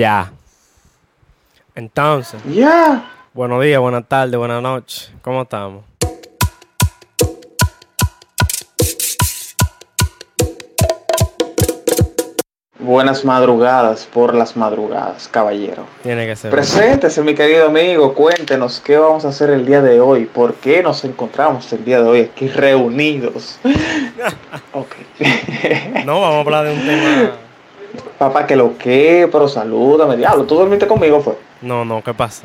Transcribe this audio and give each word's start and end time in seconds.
Ya. 0.00 0.32
Entonces, 1.74 2.40
Ya. 2.48 3.04
buenos 3.34 3.62
días, 3.62 3.78
buenas 3.78 4.08
tardes, 4.08 4.34
buenas 4.34 4.62
noches. 4.62 5.12
¿Cómo 5.20 5.42
estamos? 5.42 5.84
Buenas 12.78 13.26
madrugadas 13.26 14.06
por 14.10 14.34
las 14.34 14.56
madrugadas, 14.56 15.28
caballero. 15.28 15.84
Tiene 16.02 16.26
que 16.26 16.34
ser. 16.34 16.50
Preséntese, 16.50 17.20
mi 17.20 17.34
querido 17.34 17.66
amigo. 17.66 18.14
Cuéntenos 18.14 18.80
qué 18.80 18.96
vamos 18.96 19.26
a 19.26 19.28
hacer 19.28 19.50
el 19.50 19.66
día 19.66 19.82
de 19.82 20.00
hoy. 20.00 20.24
¿Por 20.24 20.54
qué 20.54 20.82
nos 20.82 21.04
encontramos 21.04 21.70
el 21.74 21.84
día 21.84 22.00
de 22.00 22.08
hoy 22.08 22.20
aquí 22.22 22.48
reunidos? 22.48 23.60
ok. 24.72 24.94
No, 26.06 26.22
vamos 26.22 26.36
a 26.36 26.40
hablar 26.40 26.64
de 26.64 26.72
un 26.72 26.86
tema. 26.86 27.49
Papá, 28.18 28.46
que 28.46 28.56
lo 28.56 28.76
que, 28.76 29.28
pero 29.30 29.48
salúdame. 29.48 30.16
Diablo, 30.16 30.44
¿tú 30.44 30.54
dormiste 30.56 30.86
conmigo? 30.86 31.20
Fue. 31.20 31.36
No, 31.62 31.84
no, 31.84 32.02
¿qué 32.02 32.14
pasa? 32.14 32.44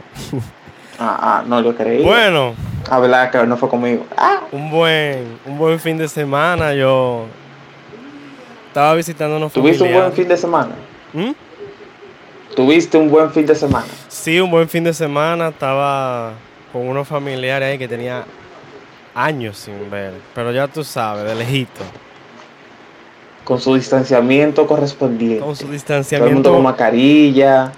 Ah, 0.99 1.17
ah, 1.39 1.43
no, 1.45 1.61
yo 1.61 1.75
creí. 1.75 2.03
Bueno, 2.03 2.53
Ah, 2.89 2.99
verdad 2.99 3.31
que 3.31 3.43
no 3.45 3.57
fue 3.57 3.67
conmigo. 3.67 4.05
Ah, 4.15 4.41
un 4.51 4.69
buen, 4.69 5.39
un 5.45 5.57
buen 5.57 5.79
fin 5.79 5.97
de 5.97 6.07
semana. 6.07 6.73
Yo 6.73 7.25
estaba 8.67 8.93
visitando 8.93 9.37
unos 9.37 9.51
¿tuviste 9.51 9.83
un 9.83 9.93
buen 9.93 10.13
fin 10.13 10.27
de 10.27 10.37
semana? 10.37 10.75
¿Mm? 11.13 11.31
¿Tuviste 12.55 12.97
un 12.97 13.09
buen 13.09 13.31
fin 13.31 13.45
de 13.45 13.55
semana? 13.55 13.87
Sí, 14.07 14.39
un 14.39 14.51
buen 14.51 14.69
fin 14.69 14.83
de 14.83 14.93
semana. 14.93 15.49
Estaba 15.49 16.33
con 16.71 16.87
unos 16.87 17.07
familiares 17.07 17.69
ahí 17.71 17.77
que 17.77 17.87
tenía 17.87 18.23
años 19.15 19.57
sin 19.57 19.89
ver. 19.89 20.13
Pero 20.35 20.51
ya 20.51 20.67
tú 20.67 20.83
sabes, 20.83 21.25
de 21.25 21.35
lejito. 21.35 21.81
Con 23.45 23.61
su 23.61 23.75
distanciamiento 23.75 24.67
correspondiente. 24.67 25.39
Con 25.39 25.55
su 25.55 25.61
Todo 25.63 25.67
el 25.67 25.67
mundo 25.67 25.73
distanciamiento. 25.73 26.51
con 26.53 26.63
mascarilla. 26.63 27.71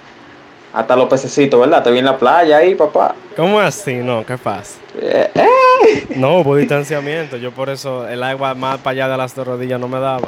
Hasta 0.72 0.96
los 0.96 1.08
pececitos, 1.08 1.60
¿verdad? 1.60 1.82
Te 1.82 1.90
vi 1.90 1.98
en 1.98 2.04
la 2.06 2.16
playa 2.18 2.56
ahí, 2.58 2.74
papá. 2.74 3.14
¿Cómo 3.36 3.58
así? 3.60 3.94
No, 3.96 4.24
¿qué 4.26 4.36
pasa? 4.36 4.78
Eh, 5.00 5.30
eh. 5.34 6.06
No, 6.16 6.38
hubo 6.40 6.56
distanciamiento. 6.56 7.36
Yo 7.36 7.52
por 7.52 7.68
eso 7.70 8.06
el 8.08 8.22
agua 8.22 8.54
más 8.54 8.78
para 8.78 8.92
allá 8.92 9.08
de 9.08 9.16
las 9.16 9.34
dos 9.34 9.46
rodillas 9.46 9.78
no 9.80 9.88
me 9.88 9.98
daba. 10.00 10.26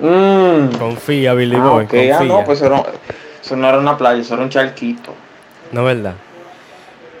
Mm. 0.00 0.76
Confía, 0.78 1.34
Billy 1.34 1.56
Ah, 1.56 1.60
Boy. 1.60 1.84
ok. 1.84 1.90
confía. 1.90 2.18
Ah, 2.20 2.24
no, 2.24 2.44
pues 2.44 2.60
eso 2.60 2.70
no, 2.70 2.86
eso 3.42 3.56
no 3.56 3.68
era 3.68 3.78
una 3.78 3.96
playa, 3.98 4.20
eso 4.20 4.34
era 4.34 4.42
un 4.44 4.48
charquito. 4.48 5.12
No, 5.72 5.84
¿verdad? 5.84 6.14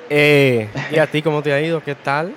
Eh, 0.08 0.68
¿Y 0.90 0.98
a 0.98 1.06
ti 1.06 1.22
cómo 1.22 1.42
te 1.42 1.52
ha 1.52 1.60
ido? 1.60 1.80
¿Qué 1.82 1.94
tal? 1.94 2.32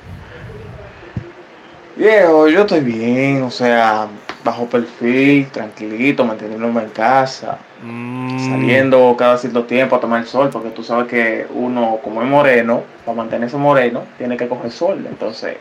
Viejo, 1.96 2.48
yo 2.48 2.62
estoy 2.62 2.82
bien, 2.82 3.44
o 3.44 3.52
sea, 3.52 4.08
bajo 4.44 4.68
perfil, 4.68 5.48
tranquilito, 5.50 6.26
manteniéndome 6.26 6.84
en 6.84 6.90
casa, 6.90 7.58
Mm, 7.86 8.40
saliendo 8.40 9.14
cada 9.18 9.38
cierto 9.38 9.66
tiempo 9.66 9.98
a 9.98 10.00
tomar 10.00 10.22
el 10.22 10.28
sol, 10.28 10.50
porque 10.50 10.70
tú 10.70 10.84
sabes 10.84 11.08
que 11.08 11.46
uno, 11.54 12.00
como 12.02 12.22
es 12.22 12.28
moreno, 12.30 12.82
para 13.06 13.18
mantenerse 13.18 13.58
moreno, 13.58 14.04
tiene 14.18 14.38
que 14.38 14.48
coger 14.48 14.72
sol, 14.72 15.06
entonces... 15.08 15.58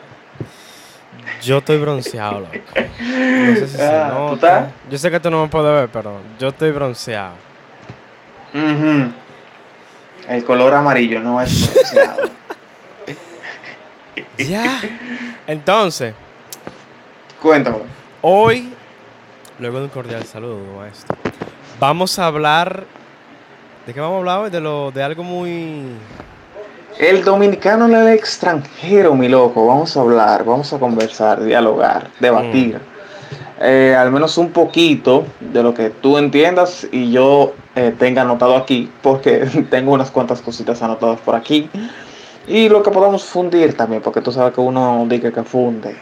Yo 1.43 1.59
estoy 1.59 1.79
bronceado, 1.79 2.41
loco. 2.41 2.53
No 3.47 3.57
sé 3.57 3.67
si 3.67 3.77
se 3.77 3.83
Ah, 3.85 4.25
¿tú 4.29 4.35
estás? 4.35 4.69
Yo 4.89 4.99
sé 4.99 5.11
que 5.11 5.19
tú 5.19 5.31
no 5.31 5.43
me 5.43 5.49
puedes 5.49 5.73
ver, 5.73 5.89
pero 5.89 6.21
yo 6.39 6.49
estoy 6.49 6.71
bronceado. 6.71 7.35
El 10.29 10.45
color 10.45 10.75
amarillo 10.75 11.19
no 11.21 11.41
es 11.41 11.73
bronceado. 11.73 12.31
Ya. 14.39 14.81
Entonces, 15.47 16.15
Cuéntame. 17.41 17.79
hoy, 18.21 18.72
luego 19.59 19.79
de 19.79 19.85
un 19.85 19.91
cordial 19.91 20.25
saludo, 20.25 20.59
maestro, 20.79 21.17
vamos 21.79 22.19
a 22.19 22.27
hablar. 22.27 22.85
¿De 23.87 23.93
qué 23.93 24.01
vamos 24.01 24.17
a 24.17 24.19
hablar 24.19 24.39
hoy? 24.41 24.51
De, 24.51 24.61
lo, 24.61 24.91
de 24.91 25.03
algo 25.03 25.23
muy. 25.23 25.83
El 26.99 27.25
dominicano 27.25 27.87
en 27.87 27.95
el 27.95 28.09
extranjero, 28.09 29.15
mi 29.15 29.29
loco. 29.29 29.67
Vamos 29.67 29.97
a 29.97 30.01
hablar, 30.01 30.45
vamos 30.45 30.73
a 30.73 30.79
conversar, 30.79 31.43
dialogar, 31.43 32.09
debatir. 32.21 32.81
Eh, 33.61 33.95
al 33.97 34.11
menos 34.11 34.39
un 34.39 34.51
poquito 34.51 35.25
de 35.41 35.63
lo 35.63 35.73
que 35.73 35.91
tú 35.91 36.19
entiendas 36.19 36.87
y 36.91 37.13
yo 37.13 37.55
eh, 37.77 37.95
tenga 37.97 38.23
anotado 38.23 38.57
aquí, 38.57 38.91
porque 39.03 39.47
tengo 39.71 39.93
unas 39.93 40.11
cuantas 40.11 40.43
cositas 40.43 40.83
anotadas 40.83 41.21
por 41.21 41.35
aquí. 41.35 41.71
Y 42.47 42.69
lo 42.69 42.83
que 42.83 42.91
podamos 42.91 43.25
fundir 43.25 43.77
también, 43.77 44.03
porque 44.03 44.21
tú 44.21 44.33
sabes 44.33 44.53
que 44.53 44.61
uno 44.61 45.07
dice 45.09 45.33
que 45.33 45.43
funde. 45.45 45.97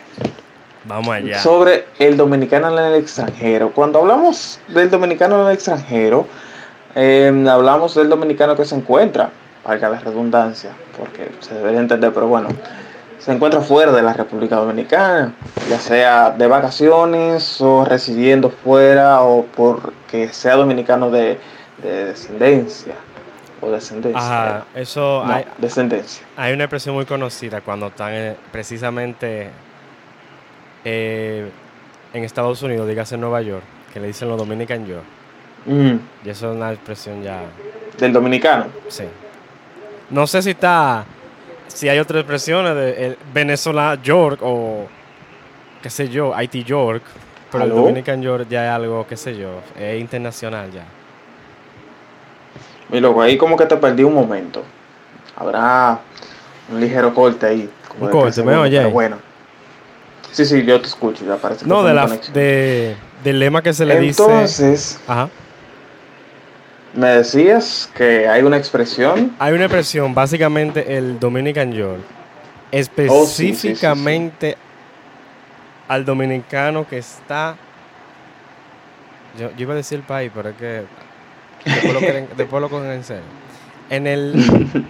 Vamos 0.85 1.09
allá. 1.15 1.39
Sobre 1.41 1.87
el 1.99 2.17
dominicano 2.17 2.71
en 2.79 2.85
el 2.93 2.95
extranjero. 3.01 3.71
Cuando 3.73 3.99
hablamos 4.01 4.59
del 4.69 4.91
dominicano 4.91 5.41
en 5.43 5.49
el 5.49 5.53
extranjero, 5.55 6.27
eh, 6.95 7.47
hablamos 7.51 7.95
del 7.95 8.09
dominicano 8.09 8.57
que 8.57 8.65
se 8.65 8.75
encuentra, 8.75 9.31
valga 9.65 9.89
la 9.91 10.01
redundancia, 10.01 10.71
porque 10.99 11.31
se 11.41 11.55
debe 11.55 11.73
de 11.73 11.79
entender, 11.79 12.13
pero 12.15 12.27
bueno, 12.29 12.49
se 13.19 13.33
encuentra 13.33 13.61
fuera 13.61 13.93
de 13.93 14.01
la 14.03 14.15
República 14.15 14.57
Dominicana, 14.57 15.35
ya 15.69 15.79
sea 15.79 16.31
de 16.31 16.47
vacaciones 16.47 17.61
o 17.61 17.85
residiendo 17.85 18.49
fuera 18.51 19.21
o 19.21 19.45
porque 19.45 20.31
sea 20.33 20.57
dominicano 20.57 21.11
de, 21.11 21.39
de 21.83 22.05
descendencia 22.07 22.95
o 23.61 23.71
descendencia. 23.71 24.19
Ajá, 24.21 24.65
eso 24.75 25.23
No, 25.27 25.33
hay, 25.35 25.45
descendencia. 25.59 26.25
hay 26.39 26.55
una 26.55 26.65
expresión 26.65 26.95
muy 26.95 27.05
conocida 27.05 27.61
cuando 27.61 27.89
están 27.89 28.13
eh, 28.15 28.37
precisamente 28.51 29.51
eh, 30.85 31.51
en 32.13 32.25
Estados 32.25 32.63
Unidos, 32.63 32.89
dígase 32.89 33.15
en 33.17 33.21
Nueva 33.23 33.43
York, 33.43 33.63
que 33.93 34.01
le 34.01 34.07
dicen 34.09 34.29
los 34.29 34.39
Dominican 34.39 34.87
York. 34.87 35.05
Mm, 35.67 35.97
Y 36.25 36.29
eso 36.31 36.51
es 36.51 36.57
una 36.57 36.73
expresión 36.73 37.23
ya, 37.23 37.43
del 37.99 38.13
dominicano. 38.13 38.67
sí. 38.89 39.05
No 40.11 40.27
sé 40.27 40.43
si 40.43 40.51
está, 40.51 41.05
si 41.69 41.89
hay 41.89 42.01
otras 42.01 42.21
expresiones 42.23 42.75
de 42.75 43.07
el 43.07 43.19
Venezuela 43.33 43.97
York 44.03 44.41
o 44.43 44.89
qué 45.81 45.89
sé 45.89 46.09
yo, 46.09 46.35
Haití 46.35 46.65
York, 46.65 47.03
pero 47.53 47.63
el 47.65 47.71
¿Aló? 47.71 47.83
Dominican 47.83 48.21
York 48.21 48.47
ya 48.51 48.65
es 48.65 48.71
algo, 48.73 49.07
qué 49.07 49.17
sé 49.17 49.37
yo, 49.37 49.61
es 49.79 50.01
internacional 50.01 50.69
ya. 50.73 50.83
Mi 52.89 52.99
loco, 53.01 53.23
ahí 53.23 53.37
como 53.37 53.57
que 53.57 53.67
te 53.67 53.77
perdí 53.77 54.03
un 54.03 54.15
momento. 54.15 54.65
Habrá 55.37 56.01
un 56.73 56.81
ligero 56.81 57.15
corte 57.15 57.47
ahí. 57.47 57.71
como 57.89 58.07
Un 58.07 58.11
corte, 58.11 58.43
¿me 58.43 58.57
oye? 58.57 58.79
pero 58.79 58.91
bueno. 58.91 59.17
Sí, 60.33 60.45
sí, 60.45 60.65
yo 60.65 60.81
te 60.81 60.87
escucho, 60.87 61.25
ya 61.25 61.37
parece 61.37 61.67
No, 61.67 61.83
de 61.83 61.95
la, 61.95 62.07
de, 62.07 62.97
del 63.25 63.39
lema 63.39 63.63
que 63.63 63.73
se 63.73 63.85
le 63.85 63.99
dice... 63.99 64.23
Entonces, 64.23 65.01
Ajá. 65.07 65.29
me 66.95 67.09
decías 67.09 67.91
que 67.95 68.29
hay 68.29 68.43
una 68.43 68.57
expresión. 68.57 69.35
Hay 69.39 69.53
una 69.53 69.65
expresión, 69.65 70.15
básicamente 70.15 70.97
el 70.97 71.19
Dominican 71.19 71.73
York, 71.73 72.03
Oh, 72.73 72.77
sí, 72.77 72.87
sí, 72.87 72.87
sí, 72.87 73.27
sí. 73.27 73.51
específicamente 73.51 74.57
al 75.89 76.05
dominicano 76.05 76.87
que 76.87 76.99
está. 76.99 77.57
Yo, 79.39 79.51
yo 79.51 79.63
iba 79.63 79.73
a 79.73 79.77
decir 79.77 79.99
el 79.99 80.05
país, 80.05 80.31
pero 80.33 80.51
es 80.51 80.57
que 80.57 80.83
después 81.65 81.95
lo, 81.95 82.01
después 82.37 82.63
lo 82.63 82.69
cogen 82.69 82.93
en 82.93 83.03
serio. 83.05 83.25
En 83.89 84.07
el. 84.07 84.85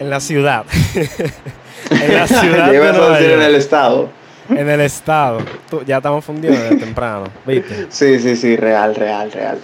en 0.00 0.10
la 0.10 0.18
ciudad. 0.18 0.64
en 1.90 2.14
la 2.14 2.26
ciudad 2.26 2.70
de 2.70 2.78
Nueva 2.78 3.20
en 3.20 3.42
el 3.42 3.54
estado. 3.54 4.08
en 4.48 4.68
el 4.68 4.80
estado. 4.80 5.38
Tú- 5.70 5.82
ya 5.84 5.96
estamos 5.98 6.24
fundidos 6.24 6.58
desde 6.58 6.76
temprano, 6.76 7.24
¿viste? 7.46 7.86
Sí, 7.90 8.18
sí, 8.18 8.36
sí, 8.36 8.56
real, 8.56 8.94
real, 8.94 9.30
real. 9.32 9.58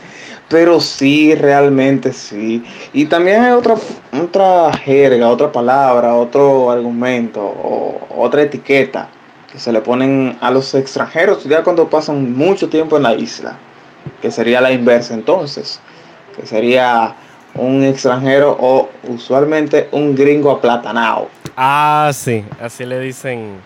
Pero 0.48 0.80
sí, 0.80 1.34
realmente 1.34 2.12
sí. 2.12 2.64
Y 2.94 3.04
también 3.04 3.42
hay 3.42 3.52
otra, 3.52 3.74
otra 4.22 4.72
jerga, 4.72 5.28
otra 5.28 5.52
palabra, 5.52 6.14
otro 6.14 6.70
argumento 6.70 7.40
o 7.42 8.00
otra 8.16 8.42
etiqueta 8.42 9.08
que 9.52 9.58
se 9.58 9.72
le 9.72 9.80
ponen 9.82 10.36
a 10.40 10.50
los 10.50 10.74
extranjeros 10.74 11.44
ya 11.44 11.62
cuando 11.62 11.88
pasan 11.88 12.34
mucho 12.36 12.68
tiempo 12.68 12.96
en 12.96 13.02
la 13.02 13.14
isla, 13.14 13.56
que 14.22 14.30
sería 14.30 14.60
la 14.62 14.72
inversa 14.72 15.12
entonces, 15.14 15.80
que 16.38 16.46
sería 16.46 17.14
un 17.54 17.82
extranjero 17.82 18.56
o 18.58 18.88
usualmente 19.08 19.88
un 19.92 20.14
gringo 20.14 20.50
aplatanado. 20.50 21.28
Ah, 21.60 22.12
sí, 22.14 22.44
así 22.62 22.86
le 22.86 23.00
dicen. 23.00 23.56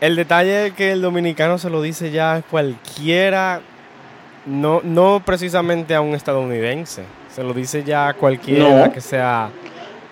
El 0.00 0.16
detalle 0.16 0.66
es 0.66 0.72
que 0.72 0.90
el 0.90 1.00
dominicano 1.02 1.56
se 1.58 1.70
lo 1.70 1.80
dice 1.80 2.10
ya 2.10 2.34
a 2.34 2.42
cualquiera, 2.42 3.60
no, 4.44 4.80
no 4.82 5.22
precisamente 5.24 5.94
a 5.94 6.00
un 6.00 6.14
estadounidense, 6.16 7.04
se 7.32 7.44
lo 7.44 7.52
dice 7.54 7.84
ya 7.84 8.08
a 8.08 8.14
cualquiera 8.14 8.86
No. 8.86 8.92
que 8.92 9.00
sea... 9.00 9.50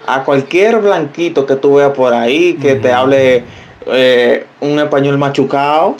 a 0.06 0.22
cualquier 0.22 0.78
blanquito 0.78 1.44
que 1.46 1.56
tú 1.56 1.74
veas 1.76 1.90
por 1.90 2.14
ahí 2.14 2.54
que 2.54 2.76
te 2.76 2.92
hable 2.92 3.42
eh, 3.86 4.46
un 4.60 4.78
español 4.78 5.18
machucado, 5.18 5.96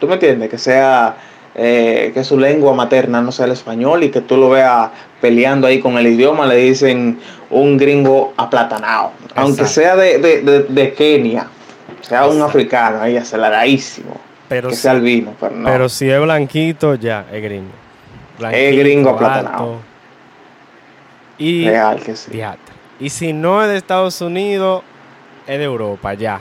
¿tú 0.00 0.06
me 0.08 0.14
entiendes? 0.14 0.48
Que 0.50 0.58
sea 0.58 1.16
eh, 1.60 2.12
que 2.14 2.22
su 2.22 2.38
lengua 2.38 2.72
materna 2.72 3.20
no 3.20 3.32
sea 3.32 3.46
el 3.46 3.52
español 3.52 4.04
y 4.04 4.10
que 4.10 4.20
tú 4.20 4.36
lo 4.36 4.48
veas 4.50 4.90
peleando 5.20 5.66
ahí 5.66 5.80
con 5.80 5.98
el 5.98 6.06
idioma, 6.06 6.46
le 6.46 6.54
dicen 6.56 7.18
un 7.50 7.76
gringo 7.76 8.32
aplatanado, 8.36 9.10
aunque 9.34 9.66
sea 9.66 9.96
de, 9.96 10.18
de- 10.18 10.42
de- 10.42 10.62
de 10.62 10.92
Kenia, 10.94 11.48
sea 12.00 12.26
un 12.26 12.40
africano 12.40 13.00
ahí 13.02 13.16
aceleradísimo, 13.16 14.16
Pero, 14.48 14.68
que 14.68 14.76
si, 14.76 14.82
sea 14.82 14.92
albino, 14.92 15.34
pero 15.40 15.56
no. 15.56 15.68
pero 15.68 15.88
si 15.88 16.08
es 16.08 16.20
blanquito, 16.20 16.94
ya 16.94 17.26
es 17.32 17.42
gringo. 17.42 17.72
blanquito, 18.38 18.76
gringo 18.78 19.10
alto. 19.10 19.24
aplatanado. 19.24 19.76
Y, 21.38 21.66
Real 21.68 22.00
que 22.00 22.16
sí. 22.16 22.30
diatre. 22.32 22.74
y 23.00 23.10
si 23.10 23.32
no 23.32 23.62
es 23.62 23.68
de 23.68 23.76
Estados 23.76 24.20
Unidos, 24.20 24.82
es 25.46 25.58
de 25.58 25.64
Europa 25.64 26.14
ya. 26.14 26.40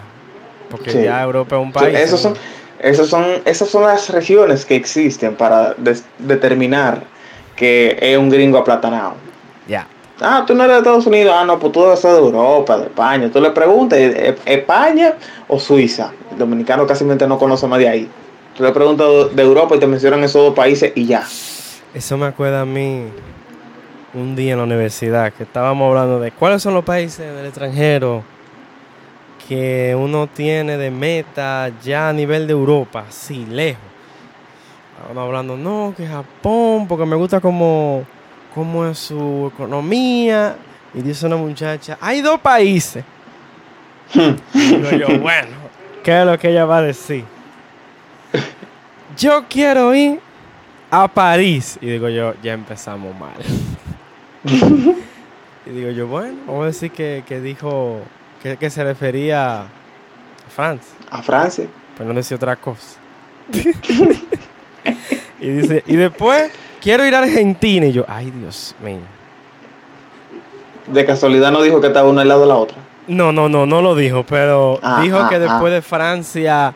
Porque 0.69 0.91
Sí. 0.91 1.03
ya 1.03 1.21
Europa 1.23 1.55
es 1.55 1.61
un 1.61 1.71
país. 1.71 1.97
esos 1.97 2.19
son, 2.19 2.33
esos 2.79 3.09
son, 3.09 3.25
esas 3.45 3.69
son 3.69 3.83
las 3.83 4.09
regiones 4.09 4.65
que 4.65 4.75
existen 4.75 5.35
para 5.35 5.73
des- 5.75 6.05
determinar 6.19 7.01
que 7.55 7.97
es 7.99 8.17
un 8.17 8.29
gringo 8.29 8.57
aplatanado. 8.57 9.13
Ya. 9.67 9.87
Ah, 10.21 10.43
tú 10.47 10.53
no 10.55 10.63
eres 10.63 10.75
de 10.75 10.79
Estados 10.79 11.05
Unidos, 11.05 11.33
ah, 11.37 11.45
no, 11.45 11.59
pues 11.59 11.71
tú 11.73 11.81
debes 11.81 11.99
ser 11.99 12.11
de 12.11 12.17
Europa, 12.19 12.77
de 12.77 12.83
España. 12.85 13.29
Tú 13.31 13.39
le 13.41 13.51
preguntas, 13.51 13.99
¿es- 13.99 14.15
es 14.15 14.35
¿España 14.45 15.13
o 15.47 15.59
Suiza? 15.59 16.11
El 16.31 16.37
dominicano 16.39 16.85
casi 16.87 17.03
no 17.03 17.37
conoce 17.37 17.67
más 17.67 17.79
de 17.79 17.87
ahí. 17.89 18.09
Tú 18.55 18.63
le 18.63 18.71
preguntas 18.71 19.07
de 19.35 19.41
Europa 19.43 19.75
y 19.75 19.79
te 19.79 19.87
mencionan 19.87 20.23
esos 20.23 20.41
dos 20.43 20.53
países 20.55 20.91
y 20.95 21.05
ya. 21.05 21.23
Eso 21.93 22.17
me 22.17 22.25
acuerda 22.25 22.61
a 22.61 22.65
mí 22.65 23.03
un 24.13 24.35
día 24.35 24.53
en 24.53 24.57
la 24.59 24.63
universidad 24.63 25.31
que 25.33 25.43
estábamos 25.43 25.89
hablando 25.89 26.19
de 26.19 26.31
cuáles 26.31 26.61
son 26.63 26.73
los 26.73 26.83
países 26.83 27.33
del 27.35 27.45
extranjero 27.45 28.23
que 29.47 29.95
uno 29.97 30.27
tiene 30.27 30.77
de 30.77 30.91
meta 30.91 31.71
ya 31.81 32.09
a 32.09 32.13
nivel 32.13 32.47
de 32.47 32.53
Europa, 32.53 33.05
así 33.07 33.45
lejos. 33.45 33.81
Estábamos 34.91 35.23
hablando, 35.23 35.55
no, 35.55 35.93
que 35.95 36.05
Japón, 36.05 36.87
porque 36.87 37.05
me 37.05 37.15
gusta 37.15 37.39
cómo, 37.39 38.03
cómo 38.53 38.85
es 38.85 38.97
su 38.97 39.49
economía. 39.53 40.57
Y 40.93 41.01
dice 41.01 41.25
una 41.27 41.37
muchacha, 41.37 41.97
hay 42.01 42.21
dos 42.21 42.39
países. 42.39 43.03
Digo 44.53 44.91
yo, 44.91 45.19
bueno, 45.19 45.55
¿qué 46.03 46.19
es 46.19 46.25
lo 46.25 46.37
que 46.37 46.49
ella 46.49 46.65
va 46.65 46.77
a 46.77 46.81
decir? 46.81 47.23
Yo 49.17 49.45
quiero 49.47 49.93
ir 49.95 50.19
a 50.91 51.07
París. 51.07 51.77
Y 51.81 51.87
digo 51.87 52.09
yo, 52.09 52.33
ya 52.41 52.53
empezamos 52.53 53.15
mal. 53.17 53.37
y 55.65 55.69
digo 55.69 55.91
yo, 55.91 56.07
bueno, 56.07 56.37
vamos 56.47 56.63
a 56.63 56.67
decir 56.67 56.91
que, 56.91 57.23
que 57.25 57.39
dijo 57.39 58.01
que, 58.51 58.57
que 58.57 58.69
se 58.69 58.83
refería 58.83 59.61
a 59.61 59.67
Francia, 60.55 60.93
A 61.11 61.21
Francia. 61.21 61.65
pero 61.97 62.09
no 62.09 62.15
decía 62.15 62.37
otra 62.37 62.55
cosa. 62.55 62.97
y 65.39 65.49
dice, 65.49 65.83
y 65.87 65.95
después 65.95 66.51
quiero 66.81 67.05
ir 67.05 67.15
a 67.15 67.19
Argentina. 67.19 67.85
Y 67.85 67.91
yo, 67.93 68.05
ay 68.07 68.31
Dios 68.31 68.75
mío. 68.83 68.99
De 70.87 71.05
casualidad 71.05 71.51
no 71.51 71.61
dijo 71.61 71.81
que 71.81 71.87
estaba 71.87 72.09
una 72.09 72.21
al 72.21 72.27
lado 72.29 72.41
de 72.41 72.47
la 72.47 72.55
otra. 72.55 72.77
No, 73.07 73.31
no, 73.31 73.47
no, 73.49 73.65
no 73.65 73.81
lo 73.81 73.95
dijo, 73.95 74.23
pero 74.27 74.79
Ah, 74.81 74.99
dijo 75.01 75.17
ah, 75.17 75.29
que 75.29 75.39
después 75.39 75.71
ah. 75.71 75.75
de 75.75 75.81
Francia, 75.81 76.73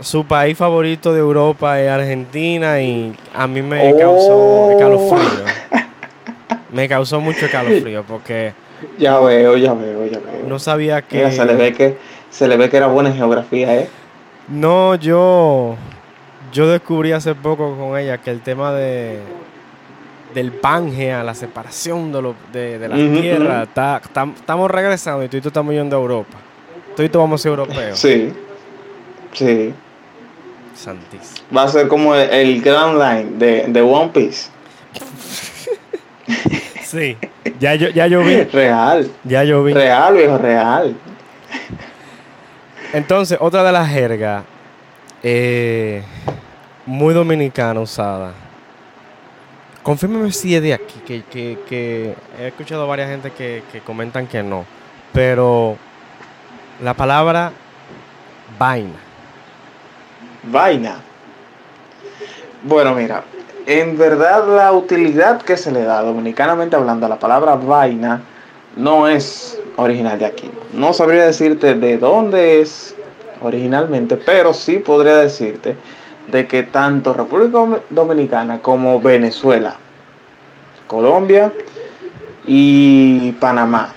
su 0.00 0.24
país 0.26 0.56
favorito 0.58 1.12
de 1.12 1.20
Europa 1.20 1.80
es 1.80 1.90
Argentina 1.90 2.80
y 2.80 3.14
a 3.34 3.46
mí 3.46 3.62
me 3.62 3.92
Oh. 3.92 3.98
causó 3.98 4.70
escalofrío. 4.72 5.44
Me 6.72 6.88
causó 6.88 7.20
mucho 7.20 7.46
escalofrío 7.46 8.02
porque 8.04 8.52
Ya 8.98 9.18
veo, 9.20 9.56
ya 9.56 9.74
veo, 9.74 10.06
ya 10.06 10.18
veo. 10.18 10.48
no 10.48 10.58
sabía 10.58 11.02
que... 11.02 11.16
Mira, 11.18 11.30
se 11.30 11.44
le 11.44 11.54
ve 11.54 11.72
que 11.72 11.96
se 12.30 12.48
le 12.48 12.56
ve 12.56 12.68
que 12.68 12.76
era 12.76 12.86
buena 12.88 13.10
en 13.10 13.16
geografía, 13.16 13.76
¿eh? 13.76 13.88
No, 14.48 14.94
yo... 14.96 15.76
Yo 16.52 16.68
descubrí 16.68 17.10
hace 17.12 17.34
poco 17.34 17.76
con 17.76 17.98
ella 17.98 18.18
que 18.18 18.30
el 18.30 18.40
tema 18.40 18.72
de 18.72 19.18
del 20.34 20.50
Pangea, 20.50 21.22
la 21.22 21.32
separación 21.34 22.10
de, 22.12 22.20
lo, 22.22 22.34
de, 22.52 22.78
de 22.80 22.88
la 22.88 22.96
Ujú, 22.96 23.20
tierra, 23.20 23.54
ujú. 23.58 23.62
está- 23.64 24.02
tam- 24.12 24.34
estamos 24.34 24.68
regresando 24.68 25.24
y 25.24 25.28
tú 25.28 25.36
y 25.36 25.40
tú 25.40 25.48
estamos 25.48 25.72
yendo 25.72 25.96
a 25.96 26.00
Europa. 26.00 26.36
Tú 26.96 27.02
y 27.04 27.08
tú 27.08 27.20
vamos 27.20 27.40
a 27.40 27.42
ser 27.42 27.50
europeos. 27.50 27.98
Sí. 27.98 28.32
Sí. 29.32 29.72
Santísimo. 30.74 31.46
Va 31.56 31.62
a 31.64 31.68
ser 31.68 31.86
como 31.88 32.14
el, 32.16 32.28
el 32.30 32.62
Grand 32.62 32.94
Line 33.00 33.38
de, 33.38 33.64
de 33.68 33.80
One 33.80 34.10
Piece. 34.12 34.50
Sí, 36.94 37.16
ya 37.58 37.74
yo, 37.74 37.88
ya 37.88 38.06
yo 38.06 38.20
vi, 38.22 38.44
Real. 38.44 39.10
ya 39.24 39.42
yo 39.42 39.64
vi. 39.64 39.74
Real, 39.74 40.14
viejo, 40.14 40.38
real. 40.38 40.94
Entonces, 42.92 43.36
otra 43.40 43.64
de 43.64 43.72
las 43.72 43.88
jergas 43.88 44.44
eh, 45.22 46.04
muy 46.86 47.12
dominicana 47.14 47.80
usada. 47.80 48.32
Confírmeme 49.82 50.30
si 50.32 50.54
es 50.54 50.62
de 50.62 50.74
aquí, 50.74 51.00
que, 51.06 51.24
que- 51.24 51.58
que 51.68 52.14
he 52.38 52.46
escuchado 52.48 52.84
a 52.84 52.86
varias 52.86 53.10
gente 53.10 53.32
que, 53.32 53.62
que 53.72 53.80
comentan 53.80 54.26
que 54.28 54.42
no. 54.42 54.64
Pero 55.12 55.76
la 56.82 56.94
palabra 56.94 57.50
vaina. 58.58 58.94
Vaina. 60.44 60.96
Bueno, 62.62 62.94
mira, 62.94 63.24
en 63.66 63.96
verdad 63.98 64.46
la 64.48 64.72
utilidad 64.72 65.42
que 65.42 65.56
se 65.56 65.72
le 65.72 65.84
da, 65.84 66.02
dominicanamente 66.02 66.76
hablando, 66.76 67.06
a 67.06 67.08
la 67.08 67.18
palabra 67.18 67.54
vaina 67.56 68.22
no 68.76 69.08
es 69.08 69.58
original 69.76 70.18
de 70.18 70.26
aquí. 70.26 70.50
No 70.72 70.92
sabría 70.92 71.24
decirte 71.24 71.74
de 71.74 71.98
dónde 71.98 72.60
es 72.60 72.94
originalmente, 73.40 74.16
pero 74.16 74.52
sí 74.54 74.78
podría 74.78 75.16
decirte 75.16 75.76
de 76.28 76.46
que 76.46 76.62
tanto 76.62 77.12
República 77.12 77.58
Dom- 77.58 77.80
Dominicana 77.90 78.60
como 78.60 79.00
Venezuela, 79.00 79.76
Colombia 80.86 81.52
y 82.46 83.32
Panamá, 83.32 83.92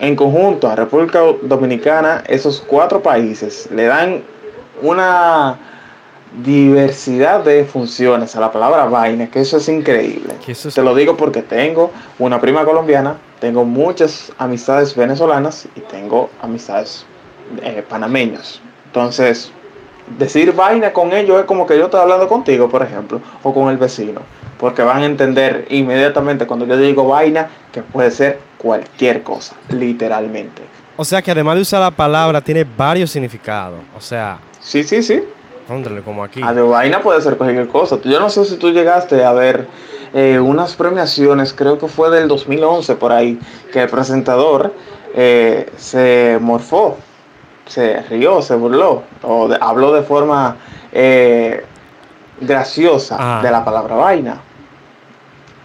en 0.00 0.16
conjunto 0.16 0.68
a 0.68 0.74
República 0.74 1.20
Dominicana, 1.42 2.24
esos 2.26 2.60
cuatro 2.60 3.00
países 3.00 3.68
le 3.70 3.84
dan 3.84 4.22
una 4.82 5.56
diversidad 6.42 7.44
de 7.44 7.64
funciones 7.64 8.34
a 8.34 8.40
la 8.40 8.50
palabra 8.50 8.86
vaina, 8.86 9.28
que 9.30 9.40
eso 9.40 9.58
es 9.58 9.68
increíble. 9.68 10.34
Que 10.44 10.52
eso 10.52 10.68
es- 10.68 10.74
Te 10.74 10.82
lo 10.82 10.94
digo 10.94 11.16
porque 11.16 11.42
tengo 11.42 11.90
una 12.18 12.40
prima 12.40 12.64
colombiana, 12.64 13.16
tengo 13.40 13.64
muchas 13.64 14.32
amistades 14.38 14.96
venezolanas 14.96 15.68
y 15.76 15.80
tengo 15.80 16.30
amistades 16.40 17.06
eh, 17.62 17.84
panameñas. 17.88 18.60
Entonces, 18.86 19.50
decir 20.18 20.52
vaina 20.54 20.92
con 20.92 21.12
ellos 21.12 21.38
es 21.40 21.44
como 21.44 21.66
que 21.66 21.76
yo 21.78 21.84
estoy 21.84 22.00
hablando 22.00 22.26
contigo, 22.26 22.68
por 22.68 22.82
ejemplo, 22.82 23.20
o 23.42 23.52
con 23.54 23.68
el 23.68 23.76
vecino, 23.76 24.22
porque 24.58 24.82
van 24.82 25.02
a 25.02 25.06
entender 25.06 25.66
inmediatamente 25.70 26.46
cuando 26.46 26.66
yo 26.66 26.76
digo 26.76 27.06
vaina 27.06 27.48
que 27.70 27.82
puede 27.82 28.10
ser 28.10 28.40
cualquier 28.58 29.22
cosa, 29.22 29.54
literalmente. 29.68 30.62
O 30.96 31.04
sea 31.04 31.20
que 31.20 31.30
además 31.30 31.56
de 31.56 31.62
usar 31.62 31.80
la 31.80 31.90
palabra, 31.90 32.40
tiene 32.40 32.64
varios 32.76 33.10
significados. 33.10 33.80
O 33.96 34.00
sea, 34.00 34.38
Sí, 34.60 34.82
sí, 34.82 35.02
sí. 35.02 35.22
Póndrele 35.66 36.02
como 36.02 36.22
aquí. 36.24 36.40
A 36.42 36.52
de 36.52 36.62
vaina 36.62 37.00
puede 37.00 37.20
ser 37.20 37.36
cualquier 37.36 37.68
cosa. 37.68 37.98
Yo 38.04 38.20
no 38.20 38.28
sé 38.30 38.44
si 38.44 38.56
tú 38.56 38.70
llegaste 38.70 39.24
a 39.24 39.32
ver 39.32 39.66
eh, 40.12 40.38
unas 40.38 40.74
premiaciones, 40.76 41.52
creo 41.52 41.78
que 41.78 41.88
fue 41.88 42.10
del 42.10 42.28
2011 42.28 42.94
por 42.96 43.12
ahí, 43.12 43.38
que 43.72 43.82
el 43.82 43.88
presentador 43.88 44.72
eh, 45.14 45.70
se 45.76 46.38
morfó, 46.40 46.96
se 47.66 48.02
rió, 48.02 48.42
se 48.42 48.54
burló, 48.56 49.02
o 49.22 49.48
de- 49.48 49.58
habló 49.60 49.92
de 49.92 50.02
forma 50.02 50.56
eh, 50.92 51.64
graciosa 52.40 53.16
Ah. 53.18 53.40
de 53.42 53.50
la 53.50 53.64
palabra 53.64 53.94
vaina, 53.96 54.40